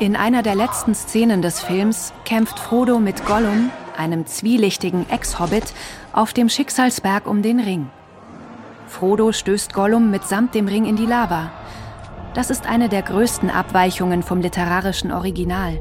In 0.00 0.16
einer 0.16 0.42
der 0.42 0.56
letzten 0.56 0.96
Szenen 0.96 1.42
des 1.42 1.60
Films 1.60 2.12
kämpft 2.24 2.58
Frodo 2.58 2.98
mit 2.98 3.24
Gollum, 3.24 3.70
einem 3.96 4.26
zwielichtigen 4.26 5.08
Ex-Hobbit, 5.08 5.72
auf 6.12 6.32
dem 6.32 6.48
Schicksalsberg 6.48 7.28
um 7.28 7.40
den 7.40 7.60
Ring. 7.60 7.88
Frodo 8.88 9.30
stößt 9.30 9.72
Gollum 9.72 10.10
mitsamt 10.10 10.56
dem 10.56 10.66
Ring 10.66 10.86
in 10.86 10.96
die 10.96 11.06
Lava. 11.06 11.52
Das 12.34 12.50
ist 12.50 12.66
eine 12.66 12.88
der 12.88 13.02
größten 13.02 13.48
Abweichungen 13.48 14.24
vom 14.24 14.40
literarischen 14.40 15.12
Original. 15.12 15.80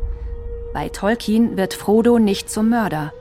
Bei 0.71 0.89
Tolkien 0.89 1.57
wird 1.57 1.73
Frodo 1.73 2.19
nicht 2.19 2.51
zum 2.51 2.69
Mörder. 2.69 3.11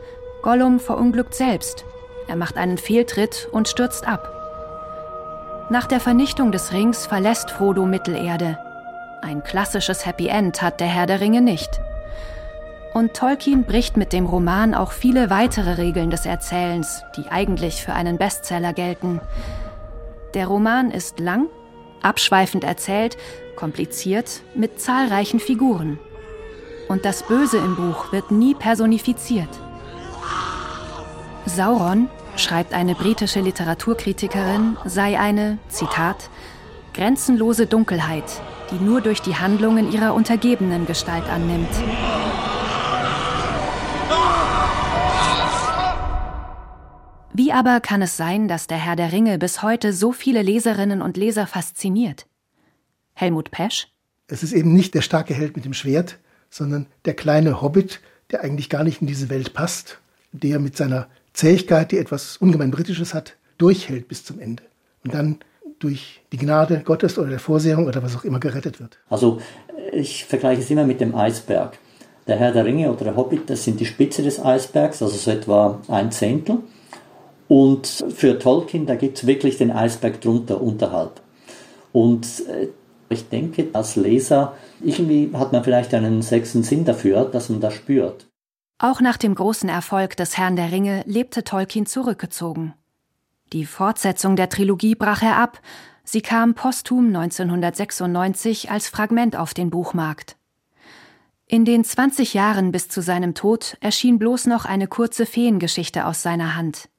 Gollum 0.42 0.80
verunglückt 0.80 1.34
selbst. 1.34 1.86
Er 2.26 2.36
macht 2.36 2.56
einen 2.56 2.78
Fehltritt 2.78 3.48
und 3.52 3.68
stürzt 3.68 4.06
ab. 4.06 4.30
Nach 5.70 5.86
der 5.86 6.00
Vernichtung 6.00 6.52
des 6.52 6.72
Rings 6.72 7.06
verlässt 7.06 7.50
Frodo 7.50 7.86
Mittelerde. 7.86 8.58
Ein 9.22 9.42
klassisches 9.42 10.04
Happy 10.04 10.28
End 10.28 10.60
hat 10.60 10.80
der 10.80 10.86
Herr 10.86 11.06
der 11.06 11.20
Ringe 11.20 11.40
nicht. 11.40 11.80
Und 12.92 13.14
Tolkien 13.14 13.64
bricht 13.64 13.96
mit 13.96 14.12
dem 14.12 14.26
Roman 14.26 14.74
auch 14.74 14.92
viele 14.92 15.30
weitere 15.30 15.78
Regeln 15.78 16.10
des 16.10 16.26
Erzählens, 16.26 17.02
die 17.16 17.28
eigentlich 17.30 17.82
für 17.82 17.94
einen 17.94 18.18
Bestseller 18.18 18.72
gelten. 18.72 19.20
Der 20.34 20.46
Roman 20.46 20.90
ist 20.90 21.18
lang, 21.18 21.48
abschweifend 22.02 22.62
erzählt, 22.62 23.16
kompliziert, 23.56 24.42
mit 24.54 24.80
zahlreichen 24.80 25.40
Figuren. 25.40 25.98
Und 26.88 27.04
das 27.04 27.22
Böse 27.22 27.58
im 27.58 27.76
Buch 27.76 28.12
wird 28.12 28.30
nie 28.30 28.54
personifiziert. 28.54 29.48
Sauron, 31.46 32.08
schreibt 32.36 32.72
eine 32.72 32.94
britische 32.94 33.40
Literaturkritikerin, 33.40 34.78
sei 34.86 35.18
eine, 35.18 35.58
Zitat, 35.68 36.30
grenzenlose 36.94 37.66
Dunkelheit, 37.66 38.24
die 38.70 38.82
nur 38.82 39.02
durch 39.02 39.20
die 39.20 39.36
Handlungen 39.36 39.92
ihrer 39.92 40.14
Untergebenen 40.14 40.86
Gestalt 40.86 41.28
annimmt. 41.28 41.68
Wie 47.34 47.52
aber 47.52 47.80
kann 47.80 48.00
es 48.00 48.16
sein, 48.16 48.48
dass 48.48 48.66
der 48.66 48.78
Herr 48.78 48.96
der 48.96 49.12
Ringe 49.12 49.38
bis 49.38 49.62
heute 49.62 49.92
so 49.92 50.12
viele 50.12 50.40
Leserinnen 50.40 51.02
und 51.02 51.16
Leser 51.16 51.46
fasziniert? 51.46 52.26
Helmut 53.12 53.50
Pesch? 53.50 53.88
Es 54.28 54.42
ist 54.42 54.52
eben 54.52 54.72
nicht 54.72 54.94
der 54.94 55.02
starke 55.02 55.34
Held 55.34 55.56
mit 55.56 55.64
dem 55.64 55.74
Schwert, 55.74 56.18
sondern 56.48 56.86
der 57.04 57.14
kleine 57.14 57.60
Hobbit, 57.60 58.00
der 58.30 58.42
eigentlich 58.42 58.70
gar 58.70 58.82
nicht 58.82 59.02
in 59.02 59.08
diese 59.08 59.28
Welt 59.28 59.52
passt, 59.52 59.98
der 60.32 60.58
mit 60.58 60.76
seiner 60.76 61.08
Zähigkeit, 61.34 61.92
die 61.92 61.98
etwas 61.98 62.38
ungemein 62.38 62.70
Britisches 62.70 63.12
hat, 63.12 63.36
durchhält 63.58 64.08
bis 64.08 64.24
zum 64.24 64.40
Ende. 64.40 64.62
Und 65.04 65.12
dann 65.12 65.38
durch 65.78 66.22
die 66.32 66.38
Gnade 66.38 66.82
Gottes 66.84 67.18
oder 67.18 67.28
der 67.28 67.38
Vorsehung 67.38 67.86
oder 67.86 68.02
was 68.02 68.16
auch 68.16 68.24
immer 68.24 68.40
gerettet 68.40 68.80
wird. 68.80 68.98
Also 69.10 69.40
ich 69.92 70.24
vergleiche 70.24 70.62
es 70.62 70.70
immer 70.70 70.84
mit 70.84 71.00
dem 71.00 71.14
Eisberg. 71.14 71.78
Der 72.26 72.36
Herr 72.36 72.52
der 72.52 72.64
Ringe 72.64 72.90
oder 72.90 73.04
der 73.04 73.16
Hobbit, 73.16 73.50
das 73.50 73.64
sind 73.64 73.80
die 73.80 73.86
Spitze 73.86 74.22
des 74.22 74.42
Eisbergs, 74.42 75.02
also 75.02 75.14
so 75.14 75.30
etwa 75.30 75.80
ein 75.88 76.10
Zehntel. 76.10 76.58
Und 77.48 77.86
für 77.86 78.38
Tolkien, 78.38 78.86
da 78.86 78.94
gibt 78.94 79.18
es 79.18 79.26
wirklich 79.26 79.58
den 79.58 79.70
Eisberg 79.70 80.20
drunter, 80.22 80.62
unterhalb. 80.62 81.20
Und 81.92 82.26
äh, 82.48 82.68
ich 83.10 83.28
denke, 83.28 83.66
als 83.74 83.96
Leser, 83.96 84.54
irgendwie 84.82 85.30
hat 85.34 85.52
man 85.52 85.62
vielleicht 85.62 85.92
einen 85.92 86.22
sechsten 86.22 86.62
Sinn 86.62 86.84
dafür, 86.84 87.26
dass 87.26 87.50
man 87.50 87.60
das 87.60 87.74
spürt. 87.74 88.26
Auch 88.84 89.00
nach 89.00 89.16
dem 89.16 89.34
großen 89.34 89.70
Erfolg 89.70 90.14
des 90.14 90.36
Herrn 90.36 90.56
der 90.56 90.70
Ringe 90.70 91.04
lebte 91.06 91.42
Tolkien 91.42 91.86
zurückgezogen. 91.86 92.74
Die 93.54 93.64
Fortsetzung 93.64 94.36
der 94.36 94.50
Trilogie 94.50 94.94
brach 94.94 95.22
er 95.22 95.38
ab, 95.38 95.58
sie 96.02 96.20
kam 96.20 96.52
posthum 96.52 97.06
1996 97.06 98.70
als 98.70 98.88
Fragment 98.90 99.36
auf 99.36 99.54
den 99.54 99.70
Buchmarkt. 99.70 100.36
In 101.46 101.64
den 101.64 101.82
20 101.82 102.34
Jahren 102.34 102.72
bis 102.72 102.90
zu 102.90 103.00
seinem 103.00 103.34
Tod 103.34 103.78
erschien 103.80 104.18
bloß 104.18 104.48
noch 104.48 104.66
eine 104.66 104.86
kurze 104.86 105.24
Feengeschichte 105.24 106.04
aus 106.04 106.20
seiner 106.20 106.54
Hand. 106.54 106.90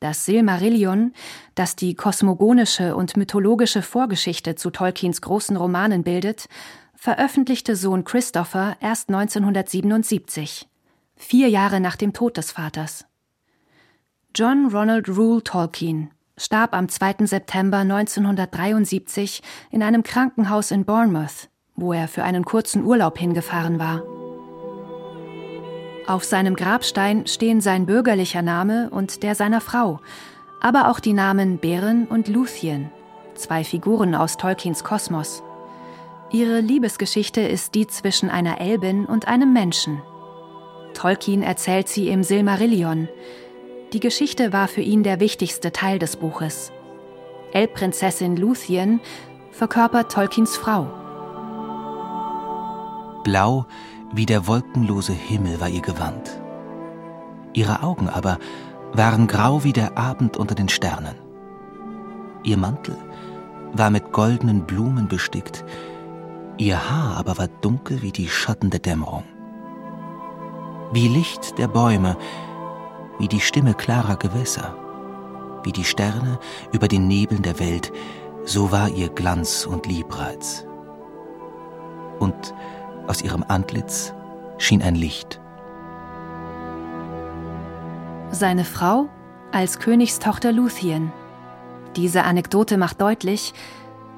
Das 0.00 0.24
Silmarillion, 0.24 1.12
das 1.54 1.76
die 1.76 1.94
kosmogonische 1.94 2.96
und 2.96 3.18
mythologische 3.18 3.82
Vorgeschichte 3.82 4.54
zu 4.54 4.70
Tolkiens 4.70 5.20
großen 5.20 5.58
Romanen 5.58 6.04
bildet, 6.04 6.48
veröffentlichte 6.96 7.76
Sohn 7.76 8.04
Christopher 8.04 8.78
erst 8.80 9.10
1977, 9.10 10.70
vier 11.22 11.48
Jahre 11.48 11.80
nach 11.80 11.96
dem 11.96 12.12
Tod 12.12 12.36
des 12.36 12.52
Vaters. 12.52 13.06
John 14.34 14.68
Ronald 14.72 15.08
Rule 15.08 15.42
Tolkien 15.42 16.10
starb 16.36 16.74
am 16.74 16.88
2. 16.88 17.26
September 17.26 17.78
1973 17.78 19.42
in 19.70 19.82
einem 19.82 20.02
Krankenhaus 20.02 20.70
in 20.70 20.84
Bournemouth 20.84 21.48
wo 21.76 21.92
er 21.92 22.08
für 22.08 22.24
einen 22.24 22.44
kurzen 22.44 22.84
Urlaub 22.84 23.18
hingefahren 23.18 23.78
war. 23.78 24.02
Auf 26.06 26.24
seinem 26.24 26.56
Grabstein 26.56 27.26
stehen 27.26 27.60
sein 27.60 27.86
bürgerlicher 27.86 28.42
Name 28.42 28.90
und 28.90 29.22
der 29.22 29.34
seiner 29.34 29.60
Frau, 29.60 30.00
aber 30.60 30.88
auch 30.88 31.00
die 31.00 31.12
Namen 31.12 31.58
Beren 31.58 32.06
und 32.06 32.28
Luthien, 32.28 32.90
zwei 33.34 33.64
Figuren 33.64 34.14
aus 34.14 34.36
Tolkiens 34.36 34.84
Kosmos. 34.84 35.42
Ihre 36.30 36.60
Liebesgeschichte 36.60 37.40
ist 37.40 37.74
die 37.74 37.86
zwischen 37.86 38.30
einer 38.30 38.60
Elbin 38.60 39.04
und 39.04 39.28
einem 39.28 39.52
Menschen. 39.52 40.02
Tolkien 41.02 41.42
erzählt 41.42 41.88
sie 41.88 42.10
im 42.10 42.22
Silmarillion. 42.22 43.08
Die 43.92 43.98
Geschichte 43.98 44.52
war 44.52 44.68
für 44.68 44.82
ihn 44.82 45.02
der 45.02 45.18
wichtigste 45.18 45.72
Teil 45.72 45.98
des 45.98 46.14
Buches. 46.14 46.70
Elbprinzessin 47.52 48.36
Luthien 48.36 49.00
verkörpert 49.50 50.12
Tolkiens 50.12 50.56
Frau. 50.56 50.86
Blau 53.24 53.66
wie 54.12 54.26
der 54.26 54.46
wolkenlose 54.46 55.12
Himmel 55.12 55.60
war 55.60 55.68
ihr 55.68 55.80
Gewand. 55.80 56.40
Ihre 57.52 57.82
Augen 57.82 58.08
aber 58.08 58.38
waren 58.92 59.26
grau 59.26 59.64
wie 59.64 59.72
der 59.72 59.98
Abend 59.98 60.36
unter 60.36 60.54
den 60.54 60.68
Sternen. 60.68 61.16
Ihr 62.44 62.58
Mantel 62.58 62.96
war 63.72 63.90
mit 63.90 64.12
goldenen 64.12 64.66
Blumen 64.66 65.08
bestickt, 65.08 65.64
ihr 66.58 66.88
Haar 66.88 67.16
aber 67.16 67.38
war 67.38 67.48
dunkel 67.48 68.02
wie 68.02 68.12
die 68.12 68.28
Schatten 68.28 68.70
der 68.70 68.78
Dämmerung. 68.78 69.24
Wie 70.92 71.08
Licht 71.08 71.56
der 71.56 71.68
Bäume, 71.68 72.18
wie 73.18 73.26
die 73.26 73.40
Stimme 73.40 73.72
klarer 73.72 74.16
Gewässer, 74.16 74.76
wie 75.64 75.72
die 75.72 75.84
Sterne 75.84 76.38
über 76.70 76.86
den 76.86 77.08
Nebeln 77.08 77.40
der 77.40 77.58
Welt, 77.58 77.90
so 78.44 78.72
war 78.72 78.90
ihr 78.90 79.08
Glanz 79.08 79.64
und 79.64 79.86
Liebreiz. 79.86 80.66
Und 82.18 82.52
aus 83.06 83.22
ihrem 83.22 83.42
Antlitz 83.48 84.12
schien 84.58 84.82
ein 84.82 84.94
Licht. 84.94 85.40
Seine 88.30 88.66
Frau 88.66 89.08
als 89.50 89.78
Königstochter 89.78 90.52
Luthien. 90.52 91.10
Diese 91.96 92.24
Anekdote 92.24 92.76
macht 92.76 93.00
deutlich, 93.00 93.54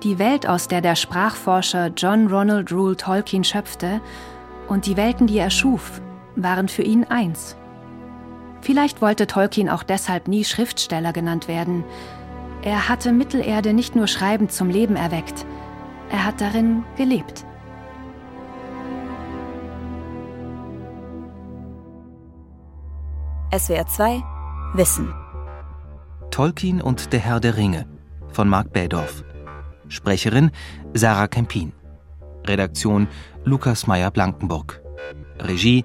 die 0.03 0.19
Welt, 0.19 0.49
aus 0.49 0.67
der 0.67 0.81
der 0.81 0.97
Sprachforscher 0.97 1.93
John 1.97 2.27
Ronald 2.27 2.73
Rule 2.73 2.97
Tolkien 2.97 3.45
schöpfte, 3.45 4.01
und 4.67 4.87
die 4.87 4.97
Welten, 4.97 5.29
die 5.29 5.39
er 5.39 5.51
schuf, 5.51 6.01
waren 6.37 6.68
für 6.68 6.83
ihn 6.83 7.05
eins. 7.05 7.57
Vielleicht 8.61 9.03
wollte 9.03 9.27
Tolkien 9.27 9.68
auch 9.68 9.83
deshalb 9.83 10.29
nie 10.29 10.44
Schriftsteller 10.44 11.12
genannt 11.12 11.49
werden. 11.49 11.85
Er 12.62 12.88
hatte 12.88 13.12
Mittelerde 13.12 13.75
nicht 13.75 13.94
nur 13.94 14.07
schreibend 14.07 14.53
zum 14.53 14.70
Leben 14.70 14.97
erweckt, 14.97 15.44
er 16.11 16.25
hat 16.25 16.40
darin 16.40 16.85
gelebt. 16.97 17.44
SWR 23.57 23.87
2 23.87 24.23
Wissen. 24.75 25.14
Tolkien 26.31 26.81
und 26.83 27.12
der 27.12 27.20
Herr 27.20 27.38
der 27.38 27.57
Ringe 27.57 27.87
von 28.33 28.49
Marc 28.49 28.73
Bädorf. 28.73 29.23
Sprecherin 29.88 30.51
Sarah 30.92 31.29
Kempin. 31.29 31.73
Redaktion 32.47 33.07
Lukas 33.44 33.87
Meyer-Blankenburg. 33.87 34.83
Regie 35.38 35.85